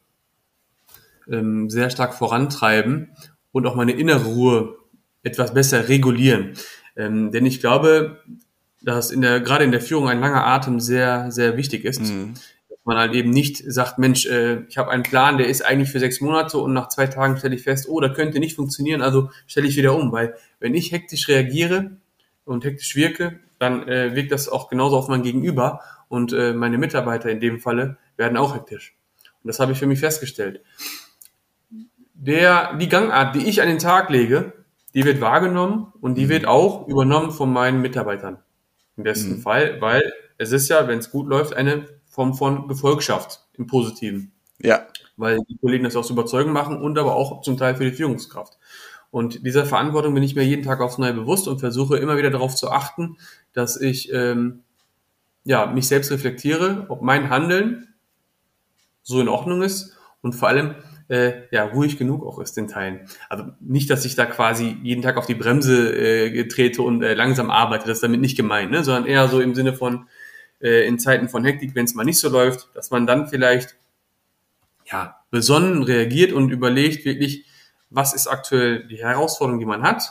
ähm, 1.30 1.70
sehr 1.70 1.90
stark 1.90 2.14
vorantreiben 2.14 3.12
und 3.52 3.66
auch 3.66 3.76
meine 3.76 3.94
innere 3.94 4.26
Ruhe 4.26 4.78
etwas 5.24 5.54
besser 5.54 5.90
regulieren. 5.90 6.54
Ähm, 6.96 7.32
denn 7.32 7.46
ich 7.46 7.60
glaube, 7.60 8.24
dass 8.82 9.12
in 9.12 9.22
der, 9.22 9.42
gerade 9.42 9.66
in 9.66 9.72
der 9.72 9.82
Führung 9.82 10.08
ein 10.08 10.20
langer 10.20 10.46
Atem 10.46 10.80
sehr, 10.80 11.32
sehr 11.32 11.58
wichtig 11.58 11.86
ist. 11.86 12.02
Mhm 12.02 12.36
man 12.90 12.98
halt 12.98 13.14
eben 13.14 13.30
nicht 13.30 13.64
sagt, 13.68 14.00
Mensch, 14.00 14.26
äh, 14.26 14.64
ich 14.68 14.78
habe 14.78 14.90
einen 14.90 15.04
Plan, 15.04 15.38
der 15.38 15.48
ist 15.48 15.62
eigentlich 15.62 15.92
für 15.92 16.00
sechs 16.00 16.22
Monate 16.22 16.58
und 16.58 16.74
nach 16.74 16.90
zwei 16.90 17.06
Tagen 17.06 17.38
stelle 17.38 17.56
ich 17.56 17.62
fest, 17.62 17.88
oh, 17.88 18.00
da 18.02 18.10
könnte 18.10 18.40
nicht 18.40 18.56
funktionieren, 18.56 19.02
also 19.02 19.30
stelle 19.46 19.68
ich 19.68 19.78
wieder 19.78 19.96
um, 19.96 20.12
weil 20.12 20.34
wenn 20.60 20.74
ich 20.74 20.92
hektisch 20.92 21.28
reagiere 21.28 21.92
und 22.46 22.66
hektisch 22.66 22.96
wirke, 22.96 23.40
dann 23.60 23.88
äh, 23.88 24.16
wirkt 24.16 24.32
das 24.32 24.50
auch 24.50 24.70
genauso 24.70 24.98
auf 24.98 25.08
mein 25.08 25.22
Gegenüber 25.22 25.82
und 26.08 26.34
äh, 26.34 26.54
meine 26.54 26.78
Mitarbeiter 26.78 27.30
in 27.30 27.40
dem 27.40 27.60
Falle 27.60 27.98
werden 28.18 28.38
auch 28.38 28.56
hektisch. 28.56 28.96
Und 29.44 29.48
das 29.48 29.60
habe 29.60 29.74
ich 29.74 29.80
für 29.80 29.88
mich 29.88 30.00
festgestellt. 30.00 30.62
Der, 32.14 32.76
die 32.78 32.90
Gangart, 32.90 33.36
die 33.36 33.48
ich 33.48 33.62
an 33.62 33.68
den 33.68 33.80
Tag 33.80 34.10
lege, 34.10 34.54
die 34.94 35.06
wird 35.06 35.22
wahrgenommen 35.22 35.94
und 36.02 36.16
die 36.16 36.26
mhm. 36.26 36.30
wird 36.30 36.48
auch 36.48 36.88
übernommen 36.88 37.32
von 37.32 37.52
meinen 37.52 37.82
Mitarbeitern. 37.82 38.40
Im 38.98 39.04
besten 39.04 39.38
mhm. 39.38 39.42
Fall, 39.42 39.80
weil 39.80 40.02
es 40.38 40.52
ist 40.52 40.68
ja, 40.70 40.88
wenn 40.88 41.00
es 41.00 41.12
gut 41.12 41.28
läuft, 41.28 41.54
eine 41.54 41.86
Form 42.08 42.34
von 42.34 42.68
Gefolgschaft 42.68 43.46
im 43.54 43.68
Positiven. 43.68 44.32
Ja. 44.62 44.88
Weil 45.16 45.40
die 45.48 45.58
Kollegen 45.58 45.84
das 45.84 45.96
aus 45.96 46.10
Überzeugung 46.10 46.52
machen 46.52 46.82
und 46.82 46.98
aber 46.98 47.16
auch 47.16 47.42
zum 47.42 47.58
Teil 47.58 47.76
für 47.76 47.86
die 47.86 47.96
Führungskraft. 47.96 48.58
Und 49.12 49.46
dieser 49.46 49.66
Verantwortung 49.66 50.14
bin 50.14 50.24
ich 50.24 50.36
mir 50.36 50.44
jeden 50.44 50.64
Tag 50.64 50.82
aufs 50.82 50.98
Neue 50.98 51.14
bewusst 51.14 51.48
und 51.48 51.60
versuche 51.60 51.98
immer 51.98 52.18
wieder 52.18 52.30
darauf 52.30 52.56
zu 52.56 52.70
achten, 52.70 53.18
dass 53.54 53.80
ich 53.80 54.12
ähm, 54.14 54.64
ja, 55.44 55.66
mich 55.66 55.88
selbst 55.88 56.12
reflektiere, 56.12 56.86
ob 56.90 57.02
mein 57.02 57.30
Handeln 57.30 57.88
so 59.02 59.20
in 59.20 59.28
Ordnung 59.28 59.62
ist 59.62 59.98
und 60.22 60.34
vor 60.34 60.50
allem 60.50 60.76
äh, 61.10 61.44
ja, 61.52 61.64
ruhig 61.64 61.98
genug 61.98 62.26
auch 62.26 62.40
ist 62.40 62.58
in 62.58 62.68
Teilen. 62.68 63.08
Also 63.30 63.46
nicht, 63.60 63.90
dass 63.90 64.06
ich 64.06 64.16
da 64.16 64.26
quasi 64.26 64.78
jeden 64.84 65.02
Tag 65.02 65.18
auf 65.18 65.26
die 65.26 65.36
Bremse 65.36 65.96
äh, 65.96 66.48
trete 66.48 66.84
und 66.84 67.02
äh, 67.02 67.16
langsam 67.16 67.50
arbeite, 67.50 67.88
das 67.88 67.98
ist 67.98 68.04
damit 68.04 68.22
nicht 68.22 68.38
gemeint, 68.38 68.72
ne? 68.72 68.84
sondern 68.84 69.08
eher 69.08 69.28
so 69.28 69.42
im 69.42 69.56
Sinne 69.56 69.74
von, 69.74 70.08
äh, 70.62 70.88
in 70.88 71.00
Zeiten 71.00 71.28
von 71.28 71.44
Hektik, 71.44 71.74
wenn 71.74 71.86
es 71.86 71.96
mal 71.96 72.04
nicht 72.04 72.20
so 72.20 72.30
läuft, 72.30 72.70
dass 72.76 72.92
man 72.92 73.08
dann 73.08 73.28
vielleicht 73.28 73.76
ja 74.86 75.16
besonnen 75.32 75.84
reagiert 75.84 76.32
und 76.32 76.52
überlegt 76.52 77.06
wirklich, 77.06 77.46
was 77.90 78.14
ist 78.14 78.28
aktuell 78.28 78.88
die 78.88 78.98
Herausforderung, 78.98 79.60
die 79.60 79.66
man 79.66 79.82
hat, 79.82 80.04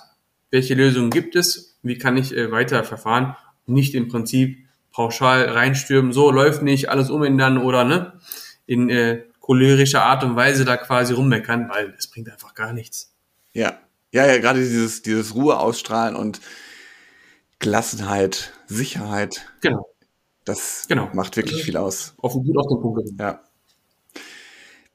welche 0.51 0.75
Lösungen 0.75 1.11
gibt 1.11 1.37
es, 1.37 1.68
wie 1.83 1.99
kann 1.99 2.17
ich 2.17 2.37
äh, 2.37 2.51
weiter 2.51 2.85
verfahren, 2.85 3.37
nicht 3.67 3.95
im 3.95 4.09
Prinzip 4.09 4.67
pauschal 4.93 5.45
reinstürmen, 5.49 6.13
so 6.13 6.31
läuft 6.31 6.63
nicht, 6.63 6.89
alles 6.89 7.11
umändern 7.11 7.59
oder 7.59 7.85
ne, 7.85 8.13
in 8.67 8.91
äh, 8.91 9.25
cholerischer 9.41 10.03
Art 10.03 10.25
und 10.25 10.37
Weise 10.37 10.65
da 10.65 10.77
quasi 10.77 11.15
rummeckern, 11.15 11.69
weil 11.69 11.93
das 11.93 12.09
bringt 12.09 12.31
einfach 12.31 12.55
gar 12.55 12.73
nichts. 12.73 13.15
Ja, 13.53 13.79
ja, 14.13 14.27
ja, 14.27 14.39
gerade 14.39 14.61
dieses, 14.61 15.03
dieses 15.03 15.35
Ruhe 15.35 15.59
ausstrahlen 15.59 16.17
und 16.17 16.41
Gelassenheit, 17.59 18.53
Sicherheit. 18.67 19.47
Genau. 19.61 19.89
Das 20.45 20.87
genau. 20.89 21.11
macht 21.13 21.37
wirklich 21.37 21.63
viel 21.63 21.77
aus. 21.77 22.15
Auf 22.19 22.33
gut 22.33 22.57
auf 22.57 22.69
den 22.69 22.81
Punkt. 22.81 23.11
Ja. 23.19 23.43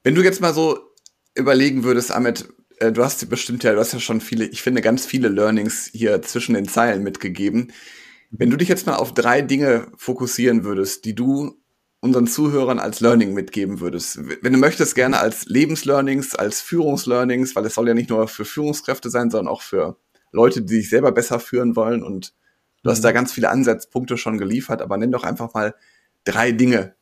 Wenn 0.04 0.15
du 0.15 0.24
jetzt 0.24 0.41
mal 0.41 0.54
so 0.54 0.80
überlegen 1.36 1.84
würdest, 1.84 2.12
Ahmed, 2.12 2.48
äh, 2.84 2.91
du 2.91 3.04
hast 3.04 3.28
bestimmt 3.30 3.63
ja, 3.63 3.74
du 3.74 3.80
hast 3.80 3.93
ja 3.93 4.00
schon 4.00 4.22
viele, 4.22 4.46
ich 4.46 4.62
finde 4.62 4.82
ganz 4.82 5.06
viele 5.06 5.30
Learnings 5.30 5.89
hier 5.93 6.22
zwischen 6.22 6.56
den 6.56 6.67
Zeilen 6.67 7.04
mitgegeben. 7.04 7.72
Wenn 8.32 8.50
du 8.50 8.58
dich 8.58 8.67
jetzt 8.67 8.88
mal 8.88 8.96
auf 8.96 9.13
drei 9.13 9.41
Dinge 9.41 9.91
fokussieren 9.96 10.63
würdest, 10.63 11.06
die 11.06 11.15
du 11.15 11.60
unseren 12.02 12.28
Zuhörern 12.28 12.80
als 12.80 13.00
Learning 13.00 13.34
mitgeben 13.34 13.80
würdest. 13.80 14.19
Wenn 14.41 14.52
du 14.52 14.60
möchtest, 14.60 14.93
gerne 14.93 15.19
als 15.19 15.46
Lebenslearnings, 15.46 16.36
als 16.36 16.60
Führungslearnings, 16.60 17.56
weil 17.56 17.65
es 17.65 17.76
soll 17.76 17.88
ja 17.88 17.93
nicht 17.93 18.10
nur 18.10 18.28
für 18.28 18.43
Führungskräfte 18.43 19.10
sein, 19.10 19.30
sondern 19.30 19.48
auch 19.48 19.62
für 19.62 19.96
Leute, 20.34 20.63
die 20.63 20.76
sich 20.76 20.89
selber 20.89 21.13
besser 21.13 21.39
führen 21.39 21.78
wollen. 21.78 22.04
Und 22.04 22.34
du 22.82 22.89
mhm. 22.89 22.91
hast 22.91 23.06
da 23.06 23.12
mhm. 23.12 23.13
ganz 23.13 23.32
viele 23.32 23.50
Ansatzpunkte 23.50 24.17
schon 24.17 24.38
geliefert, 24.38 24.82
aber 24.82 24.98
nenn 24.98 25.13
doch 25.13 25.24
einfach 25.24 25.54
mal 25.54 25.76
drei 26.26 26.52
Dinge, 26.52 26.96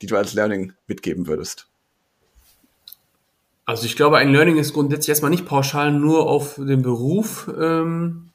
die 0.00 0.06
du 0.06 0.16
als 0.16 0.32
Learning 0.32 0.72
mitgeben 0.86 1.26
würdest. 1.26 1.68
Also 3.66 3.84
ich 3.84 3.96
glaube, 3.96 4.18
ein 4.18 4.32
Learning 4.32 4.58
ist 4.58 4.72
grundsätzlich 4.72 5.08
erstmal 5.08 5.32
nicht 5.32 5.44
pauschal 5.44 5.92
nur 5.92 6.30
auf 6.30 6.54
den 6.54 6.82
Beruf 6.82 7.50
ähm, 7.60 8.30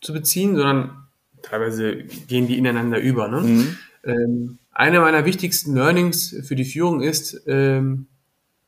zu 0.00 0.12
beziehen, 0.12 0.56
sondern 0.56 1.06
teilweise 1.40 1.96
gehen 1.96 2.48
die 2.48 2.58
ineinander 2.58 2.98
über. 2.98 3.28
Ne? 3.28 3.40
Mhm. 3.40 3.78
Ähm, 4.04 4.58
einer 4.72 5.00
meiner 5.00 5.24
wichtigsten 5.24 5.74
Learnings 5.74 6.34
für 6.42 6.56
die 6.56 6.64
Führung 6.64 7.00
ist 7.00 7.42
ähm, 7.46 8.06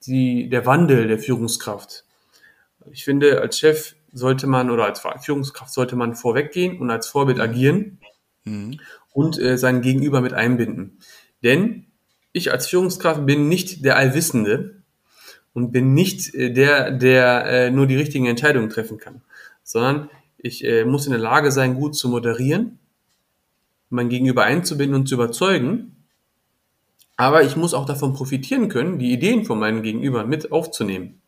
die, 0.06 0.48
der 0.48 0.66
Wandel 0.66 1.08
der 1.08 1.18
Führungskraft. 1.18 2.04
Ich 2.92 3.04
finde, 3.04 3.40
als 3.40 3.58
Chef 3.58 3.94
sollte 4.12 4.46
man 4.46 4.70
oder 4.70 4.84
als 4.84 5.02
Führungskraft 5.24 5.72
sollte 5.72 5.96
man 5.96 6.14
vorweggehen 6.14 6.78
und 6.78 6.90
als 6.90 7.08
Vorbild 7.08 7.40
agieren 7.40 7.98
mhm. 8.44 8.78
und 9.12 9.38
äh, 9.40 9.58
sein 9.58 9.82
Gegenüber 9.82 10.20
mit 10.20 10.32
einbinden. 10.32 10.98
Denn 11.42 11.86
ich 12.32 12.52
als 12.52 12.68
Führungskraft 12.68 13.26
bin 13.26 13.48
nicht 13.48 13.84
der 13.84 13.96
Allwissende 13.96 14.79
und 15.52 15.72
bin 15.72 15.94
nicht 15.94 16.34
äh, 16.34 16.52
der, 16.52 16.90
der 16.90 17.46
äh, 17.46 17.70
nur 17.70 17.86
die 17.86 17.96
richtigen 17.96 18.26
Entscheidungen 18.26 18.70
treffen 18.70 18.98
kann, 18.98 19.22
sondern 19.62 20.10
ich 20.38 20.64
äh, 20.64 20.84
muss 20.84 21.06
in 21.06 21.12
der 21.12 21.20
Lage 21.20 21.52
sein, 21.52 21.74
gut 21.74 21.96
zu 21.96 22.08
moderieren, 22.08 22.78
mein 23.88 24.08
Gegenüber 24.08 24.44
einzubinden 24.44 24.94
und 24.94 25.06
zu 25.08 25.14
überzeugen 25.14 25.96
aber 27.20 27.42
ich 27.42 27.54
muss 27.54 27.74
auch 27.74 27.84
davon 27.84 28.14
profitieren 28.14 28.70
können, 28.70 28.98
die 28.98 29.12
Ideen 29.12 29.44
von 29.44 29.58
meinem 29.58 29.82
Gegenüber 29.82 30.24
mit 30.24 30.52
aufzunehmen. 30.52 31.20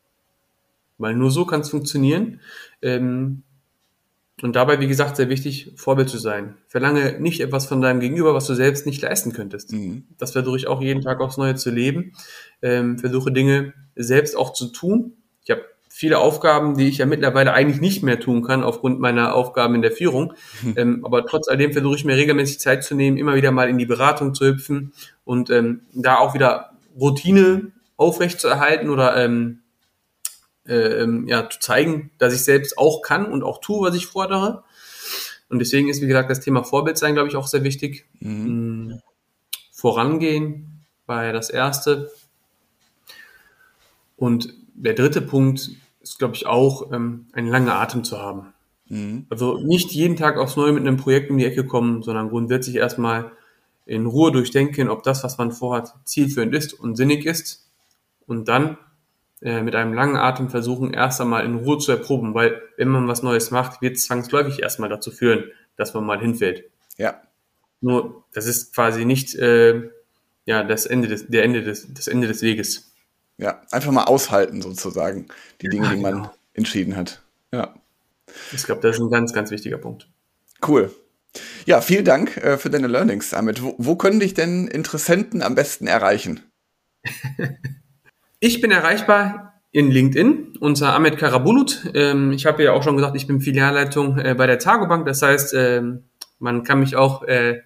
Weil 0.97 1.15
nur 1.15 1.31
so 1.31 1.45
kann 1.45 1.61
es 1.61 1.69
funktionieren. 1.69 2.41
Ähm, 2.81 3.43
und 4.41 4.57
dabei, 4.57 4.81
wie 4.81 4.89
gesagt, 4.89 5.17
sehr 5.17 5.29
wichtig, 5.29 5.73
Vorbild 5.77 6.09
zu 6.09 6.19
sein. 6.19 6.57
Verlange 6.67 7.21
nicht 7.21 7.41
etwas 7.41 7.67
von 7.67 7.83
deinem 7.83 8.01
Gegenüber, 8.01 8.35
was 8.35 8.47
du 8.47 8.55
selbst 8.55 8.87
nicht 8.87 9.03
leisten 9.03 9.33
könntest. 9.33 9.73
Mhm. 9.73 10.05
Das 10.19 10.33
versuche 10.33 10.57
ich 10.57 10.67
auch 10.67 10.81
jeden 10.81 11.03
Tag 11.03 11.21
aufs 11.21 11.37
Neue 11.37 11.55
zu 11.55 11.71
leben. 11.71 12.13
Ähm, 12.63 12.99
versuche 12.99 13.31
Dinge 13.31 13.75
selbst 13.95 14.37
auch 14.37 14.53
zu 14.53 14.69
tun. 14.69 15.13
Ich 15.45 15.51
habe 15.51 15.63
viele 15.89 16.19
Aufgaben, 16.19 16.77
die 16.77 16.89
ich 16.89 16.99
ja 16.99 17.07
mittlerweile 17.07 17.53
eigentlich 17.53 17.81
nicht 17.81 18.03
mehr 18.03 18.19
tun 18.19 18.43
kann 18.43 18.65
aufgrund 18.65 18.99
meiner 18.99 19.35
Aufgaben 19.35 19.75
in 19.75 19.83
der 19.83 19.93
Führung. 19.93 20.33
Hm. 20.63 20.75
Ähm, 20.77 21.05
aber 21.05 21.27
trotz 21.27 21.49
alledem 21.49 21.73
versuche 21.73 21.97
ich 21.97 22.05
mir 22.05 22.17
regelmäßig 22.17 22.59
Zeit 22.59 22.83
zu 22.83 22.95
nehmen, 22.95 23.19
immer 23.19 23.35
wieder 23.35 23.51
mal 23.51 23.69
in 23.69 23.79
die 23.79 23.87
Beratung 23.87 24.35
zu 24.35 24.47
hüpfen 24.47 24.93
und 25.25 25.51
ähm, 25.51 25.83
da 25.93 26.17
auch 26.17 26.35
wieder 26.35 26.73
Routine 26.99 27.73
aufrecht 27.97 28.41
zu 28.41 28.49
erhalten 28.49 28.89
oder 28.89 29.17
ähm, 29.23 29.62
äh, 30.67 31.03
ähm, 31.03 31.27
ja, 31.27 31.49
zu 31.49 31.59
zeigen, 31.59 32.11
dass 32.19 32.35
ich 32.35 32.45
selbst 32.45 32.79
auch 32.79 33.03
kann 33.03 33.27
und 33.27 33.43
auch 33.43 33.61
tue, 33.61 33.87
was 33.87 33.97
ich 33.97 34.07
fordere. 34.07 34.65
Und 35.49 35.59
deswegen 35.59 35.89
ist, 35.89 36.01
wie 36.01 36.07
gesagt, 36.07 36.31
das 36.31 36.41
Thema 36.41 36.65
Vorbild 36.65 36.97
sein, 36.97 37.15
glaube 37.15 37.29
ich, 37.29 37.37
auch 37.37 37.47
sehr 37.47 37.65
wichtig. 37.65 38.07
Mhm. 38.21 38.87
Mm, 38.87 39.01
vorangehen 39.71 40.85
war 41.07 41.25
ja 41.25 41.33
das 41.33 41.51
Erste. 41.51 42.11
Und 44.17 44.55
der 44.75 44.95
dritte 44.95 45.21
Punkt 45.21 45.71
ist, 46.01 46.19
glaube 46.19 46.37
ich, 46.37 46.47
auch 46.47 46.93
ähm, 46.93 47.27
einen 47.33 47.49
langen 47.49 47.69
Atem 47.69 48.05
zu 48.05 48.19
haben. 48.19 48.53
Mhm. 48.89 49.27
Also 49.31 49.59
nicht 49.59 49.93
jeden 49.93 50.17
Tag 50.17 50.37
aufs 50.37 50.57
Neue 50.57 50.73
mit 50.73 50.83
einem 50.83 50.97
Projekt 50.97 51.31
um 51.31 51.39
die 51.39 51.45
Ecke 51.45 51.67
kommen, 51.67 52.03
sondern 52.03 52.29
grundsätzlich 52.29 52.77
erstmal 52.77 53.33
in 53.85 54.07
Ruhe 54.07 54.33
durchdenken, 54.33 54.89
ob 54.89 55.03
das, 55.03 55.25
was 55.25 55.39
man 55.39 55.51
vorhat, 55.51 55.93
zielführend 56.05 56.55
ist 56.55 56.73
und 56.73 56.97
sinnig 56.97 57.27
ist. 57.27 57.69
Und 58.27 58.49
dann 58.49 58.79
äh, 59.43 59.63
mit 59.63 59.75
einem 59.75 59.93
langen 59.93 60.17
Atem 60.17 60.51
versuchen, 60.51 60.95
erst 60.95 61.21
einmal 61.21 61.45
in 61.45 61.57
Ruhe 61.57 61.79
zu 61.79 61.91
erproben, 61.93 62.35
weil 62.35 62.63
wenn 62.77 62.89
man 62.89 63.09
was 63.09 63.23
Neues 63.23 63.51
macht, 63.51 63.83
wird 63.83 63.97
es 63.97 64.07
zwangsläufig 64.07 64.63
erstmal 64.63 64.89
dazu 64.89 65.11
führen, 65.11 65.45
dass 65.77 65.95
man 65.95 66.05
mal 66.05 66.21
hinfällt. 66.21 66.71
Ja. 66.97 67.21
Nur, 67.81 68.25
das 68.33 68.47
ist 68.47 68.75
quasi 68.75 69.05
nicht 69.05 69.35
äh, 69.35 69.91
ja, 70.45 70.63
das 70.63 70.87
Ende 70.87 71.09
des, 71.09 71.27
der 71.27 71.45
Ende 71.45 71.63
des, 71.63 71.93
das 71.93 72.09
Ende 72.09 72.29
des 72.29 72.43
Weges. 72.43 72.93
Ja, 73.39 73.63
einfach 73.71 73.91
mal 73.91 74.05
aushalten 74.05 74.63
sozusagen, 74.63 75.27
die 75.61 75.69
Dinge, 75.69 75.87
ja, 75.87 75.95
die 75.95 76.01
man 76.01 76.15
genau. 76.15 76.35
entschieden 76.55 76.97
hat. 76.97 77.23
Ja. 77.53 77.75
Ich 78.53 78.65
glaube, 78.65 78.81
das 78.81 78.97
ist 78.97 79.03
ein 79.03 79.11
ganz, 79.11 79.33
ganz 79.33 79.51
wichtiger 79.51 79.79
Punkt. 79.79 80.09
Cool. 80.67 80.95
Ja, 81.67 81.81
vielen 81.81 82.05
Dank 82.05 82.37
äh, 82.37 82.59
für 82.59 82.71
deine 82.71 82.87
Learnings 82.87 83.31
damit. 83.31 83.63
Wo, 83.63 83.75
wo 83.79 83.97
können 83.97 84.21
dich 84.21 84.35
denn 84.35 84.69
Interessenten 84.69 85.43
am 85.43 85.55
besten 85.55 85.87
erreichen? 85.87 86.41
ich 88.43 88.61
bin 88.61 88.73
erreichbar 88.73 89.63
in 89.71 89.93
LinkedIn 89.93 90.57
unter 90.59 90.95
Ahmed 90.95 91.17
Karabulut. 91.17 91.93
Ähm, 91.95 92.33
ich 92.33 92.45
habe 92.45 92.65
ja 92.65 92.73
auch 92.73 92.83
schon 92.83 92.97
gesagt, 92.97 93.15
ich 93.15 93.29
bin 93.29 93.41
Filialleitung 93.41 94.19
äh, 94.19 94.35
bei 94.35 94.49
der 94.49 94.59
Tagobank. 94.59 95.07
Das 95.07 95.23
heißt, 95.23 95.55
ähm, 95.55 96.03
man 96.41 96.65
kann 96.65 96.81
mich 96.81 96.97
auch 96.97 97.23
äh, 97.23 97.61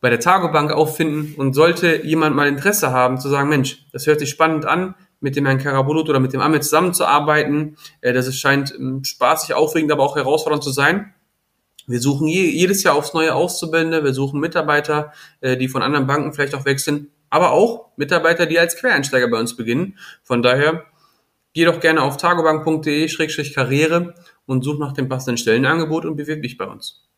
bei 0.00 0.08
der 0.08 0.20
Tagobank 0.20 0.72
auffinden 0.72 1.34
und 1.36 1.52
sollte 1.52 2.02
jemand 2.06 2.34
mal 2.34 2.48
Interesse 2.48 2.92
haben, 2.92 3.20
zu 3.20 3.28
sagen, 3.28 3.50
Mensch, 3.50 3.84
das 3.92 4.06
hört 4.06 4.20
sich 4.20 4.30
spannend 4.30 4.64
an, 4.64 4.94
mit 5.20 5.36
dem 5.36 5.44
Herrn 5.44 5.58
Karabulut 5.58 6.08
oder 6.08 6.18
mit 6.18 6.32
dem 6.32 6.40
Ahmed 6.40 6.64
zusammenzuarbeiten. 6.64 7.76
Äh, 8.00 8.14
das 8.14 8.34
scheint 8.34 8.74
ähm, 8.74 9.04
spaßig, 9.04 9.52
aufregend, 9.52 9.92
aber 9.92 10.02
auch 10.02 10.16
herausfordernd 10.16 10.64
zu 10.64 10.70
sein. 10.70 11.12
Wir 11.86 12.00
suchen 12.00 12.26
je, 12.26 12.48
jedes 12.48 12.82
Jahr 12.84 12.94
aufs 12.94 13.12
neue 13.12 13.34
Auszubildende, 13.34 14.02
wir 14.02 14.14
suchen 14.14 14.40
Mitarbeiter, 14.40 15.12
äh, 15.42 15.58
die 15.58 15.68
von 15.68 15.82
anderen 15.82 16.06
Banken 16.06 16.32
vielleicht 16.32 16.54
auch 16.54 16.64
wechseln, 16.64 17.10
aber 17.30 17.52
auch 17.52 17.90
Mitarbeiter, 17.96 18.46
die 18.46 18.58
als 18.58 18.76
Quereinsteiger 18.76 19.28
bei 19.28 19.38
uns 19.38 19.56
beginnen. 19.56 19.98
Von 20.22 20.42
daher 20.42 20.84
geh 21.52 21.64
doch 21.64 21.80
gerne 21.80 22.02
auf 22.02 22.16
tagobank.de-karriere 22.16 24.14
und 24.46 24.64
such 24.64 24.78
nach 24.78 24.92
dem 24.92 25.08
passenden 25.08 25.38
Stellenangebot 25.38 26.04
und 26.04 26.16
bewirb 26.16 26.42
dich 26.42 26.56
bei 26.56 26.66
uns. 26.66 27.08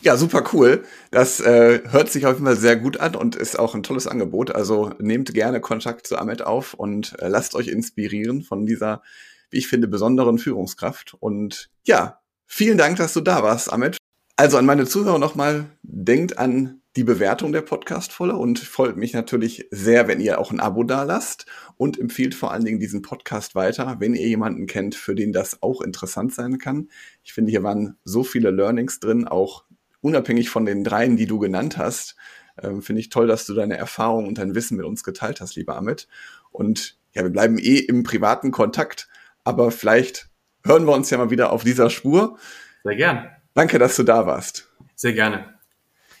Ja, 0.00 0.16
super 0.16 0.44
cool. 0.52 0.84
Das 1.10 1.40
äh, 1.40 1.80
hört 1.90 2.10
sich 2.10 2.24
auf 2.26 2.34
jeden 2.34 2.46
Fall 2.46 2.56
sehr 2.56 2.76
gut 2.76 3.00
an 3.00 3.16
und 3.16 3.34
ist 3.34 3.58
auch 3.58 3.74
ein 3.74 3.82
tolles 3.82 4.06
Angebot. 4.06 4.54
Also 4.54 4.92
nehmt 4.98 5.34
gerne 5.34 5.60
Kontakt 5.60 6.06
zu 6.06 6.16
Ahmed 6.16 6.42
auf 6.42 6.74
und 6.74 7.18
äh, 7.20 7.28
lasst 7.28 7.54
euch 7.56 7.68
inspirieren 7.68 8.42
von 8.42 8.64
dieser, 8.64 9.02
wie 9.50 9.58
ich 9.58 9.66
finde, 9.66 9.88
besonderen 9.88 10.38
Führungskraft. 10.38 11.16
Und 11.18 11.68
ja, 11.84 12.20
vielen 12.46 12.78
Dank, 12.78 12.98
dass 12.98 13.12
du 13.12 13.20
da 13.20 13.42
warst, 13.42 13.72
Ahmed. 13.72 13.96
Also 14.36 14.56
an 14.56 14.66
meine 14.66 14.86
Zuhörer 14.86 15.18
nochmal, 15.18 15.64
denkt 15.82 16.38
an 16.38 16.77
die 16.98 17.04
Bewertung 17.04 17.52
der 17.52 17.62
Podcast-Folge 17.62 18.34
und 18.34 18.58
freut 18.58 18.96
mich 18.96 19.12
natürlich 19.14 19.68
sehr, 19.70 20.08
wenn 20.08 20.18
ihr 20.18 20.40
auch 20.40 20.50
ein 20.50 20.58
Abo 20.58 20.82
da 20.82 21.04
lasst 21.04 21.46
und 21.76 21.96
empfiehlt 21.96 22.34
vor 22.34 22.50
allen 22.50 22.64
Dingen 22.64 22.80
diesen 22.80 23.02
Podcast 23.02 23.54
weiter, 23.54 24.00
wenn 24.00 24.14
ihr 24.14 24.26
jemanden 24.26 24.66
kennt, 24.66 24.96
für 24.96 25.14
den 25.14 25.32
das 25.32 25.62
auch 25.62 25.80
interessant 25.80 26.34
sein 26.34 26.58
kann. 26.58 26.88
Ich 27.22 27.32
finde, 27.32 27.52
hier 27.52 27.62
waren 27.62 27.96
so 28.02 28.24
viele 28.24 28.50
Learnings 28.50 28.98
drin, 28.98 29.28
auch 29.28 29.64
unabhängig 30.00 30.50
von 30.50 30.66
den 30.66 30.82
dreien, 30.82 31.16
die 31.16 31.26
du 31.26 31.38
genannt 31.38 31.78
hast, 31.78 32.16
äh, 32.56 32.80
finde 32.80 32.98
ich 32.98 33.10
toll, 33.10 33.28
dass 33.28 33.46
du 33.46 33.54
deine 33.54 33.78
Erfahrung 33.78 34.26
und 34.26 34.38
dein 34.38 34.56
Wissen 34.56 34.76
mit 34.76 34.84
uns 34.84 35.04
geteilt 35.04 35.40
hast, 35.40 35.54
lieber 35.54 35.76
Amit. 35.76 36.08
Und 36.50 36.98
ja, 37.14 37.22
wir 37.22 37.30
bleiben 37.30 37.58
eh 37.58 37.78
im 37.78 38.02
privaten 38.02 38.50
Kontakt, 38.50 39.08
aber 39.44 39.70
vielleicht 39.70 40.30
hören 40.64 40.84
wir 40.84 40.94
uns 40.94 41.10
ja 41.10 41.18
mal 41.18 41.30
wieder 41.30 41.52
auf 41.52 41.62
dieser 41.62 41.90
Spur. 41.90 42.38
Sehr 42.82 42.96
gern. 42.96 43.30
Danke, 43.54 43.78
dass 43.78 43.94
du 43.94 44.02
da 44.02 44.26
warst. 44.26 44.68
Sehr 44.96 45.12
gerne. 45.12 45.57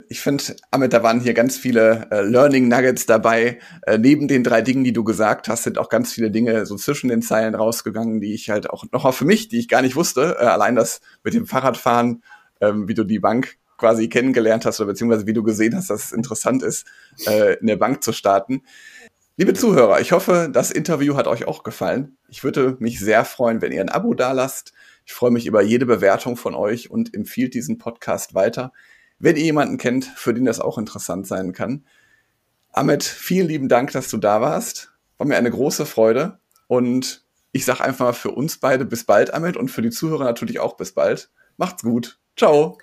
Ich 0.08 0.20
finde, 0.20 0.44
Amit, 0.70 0.92
da 0.92 1.02
waren 1.02 1.20
hier 1.20 1.34
ganz 1.34 1.56
viele 1.56 2.08
äh, 2.10 2.22
Learning 2.22 2.68
Nuggets 2.68 3.06
dabei. 3.06 3.58
Äh, 3.86 3.98
neben 3.98 4.28
den 4.28 4.44
drei 4.44 4.62
Dingen, 4.62 4.84
die 4.84 4.92
du 4.92 5.04
gesagt 5.04 5.48
hast, 5.48 5.64
sind 5.64 5.78
auch 5.78 5.88
ganz 5.88 6.12
viele 6.12 6.30
Dinge 6.30 6.66
so 6.66 6.76
zwischen 6.76 7.08
den 7.08 7.22
Zeilen 7.22 7.54
rausgegangen, 7.54 8.20
die 8.20 8.34
ich 8.34 8.50
halt 8.50 8.70
auch 8.70 8.84
noch 8.92 9.04
mal 9.04 9.12
für 9.12 9.24
mich, 9.24 9.48
die 9.48 9.58
ich 9.58 9.68
gar 9.68 9.82
nicht 9.82 9.96
wusste. 9.96 10.36
Äh, 10.38 10.44
allein 10.44 10.76
das 10.76 11.00
mit 11.24 11.34
dem 11.34 11.46
Fahrradfahren, 11.46 12.22
ähm, 12.60 12.88
wie 12.88 12.94
du 12.94 13.04
die 13.04 13.18
Bank 13.18 13.56
quasi 13.76 14.08
kennengelernt 14.08 14.66
hast 14.66 14.80
oder 14.80 14.88
beziehungsweise 14.88 15.26
wie 15.26 15.32
du 15.32 15.42
gesehen 15.42 15.74
hast, 15.74 15.90
dass 15.90 16.06
es 16.06 16.12
interessant 16.12 16.62
ist, 16.62 16.86
äh, 17.26 17.54
in 17.58 17.66
der 17.66 17.76
Bank 17.76 18.02
zu 18.02 18.12
starten. 18.12 18.62
Liebe 19.36 19.54
Zuhörer, 19.54 20.00
ich 20.00 20.10
hoffe, 20.10 20.50
das 20.52 20.72
Interview 20.72 21.14
hat 21.14 21.28
euch 21.28 21.46
auch 21.46 21.62
gefallen. 21.62 22.18
Ich 22.28 22.42
würde 22.42 22.76
mich 22.80 22.98
sehr 22.98 23.24
freuen, 23.24 23.62
wenn 23.62 23.70
ihr 23.70 23.80
ein 23.80 23.88
Abo 23.88 24.14
dalasst. 24.14 24.72
Ich 25.06 25.12
freue 25.12 25.30
mich 25.30 25.46
über 25.46 25.62
jede 25.62 25.86
Bewertung 25.86 26.36
von 26.36 26.56
euch 26.56 26.90
und 26.90 27.14
empfiehlt 27.14 27.54
diesen 27.54 27.78
Podcast 27.78 28.34
weiter, 28.34 28.72
wenn 29.18 29.36
ihr 29.36 29.44
jemanden 29.44 29.78
kennt, 29.78 30.04
für 30.04 30.34
den 30.34 30.44
das 30.44 30.60
auch 30.60 30.78
interessant 30.78 31.26
sein 31.26 31.52
kann. 31.52 31.84
Ahmed, 32.72 33.02
vielen 33.02 33.48
lieben 33.48 33.68
Dank, 33.68 33.92
dass 33.92 34.10
du 34.10 34.18
da 34.18 34.40
warst. 34.40 34.92
War 35.16 35.26
mir 35.26 35.36
eine 35.36 35.50
große 35.50 35.86
Freude 35.86 36.38
und 36.66 37.24
ich 37.52 37.64
sage 37.64 37.82
einfach 37.82 38.14
für 38.14 38.30
uns 38.30 38.58
beide 38.58 38.84
bis 38.84 39.04
bald, 39.04 39.34
Ahmed, 39.34 39.56
und 39.56 39.70
für 39.70 39.82
die 39.82 39.90
Zuhörer 39.90 40.24
natürlich 40.24 40.60
auch 40.60 40.76
bis 40.76 40.92
bald. 40.92 41.30
Macht's 41.56 41.82
gut. 41.82 42.18
Ciao. 42.36 42.78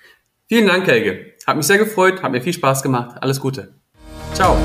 Vielen 0.47 0.67
Dank, 0.67 0.85
Helge. 0.87 1.33
Hat 1.47 1.55
mich 1.55 1.65
sehr 1.65 1.77
gefreut, 1.77 2.21
hat 2.21 2.31
mir 2.31 2.41
viel 2.41 2.53
Spaß 2.53 2.83
gemacht. 2.83 3.17
Alles 3.21 3.39
Gute. 3.39 3.73
Ciao. 4.33 4.57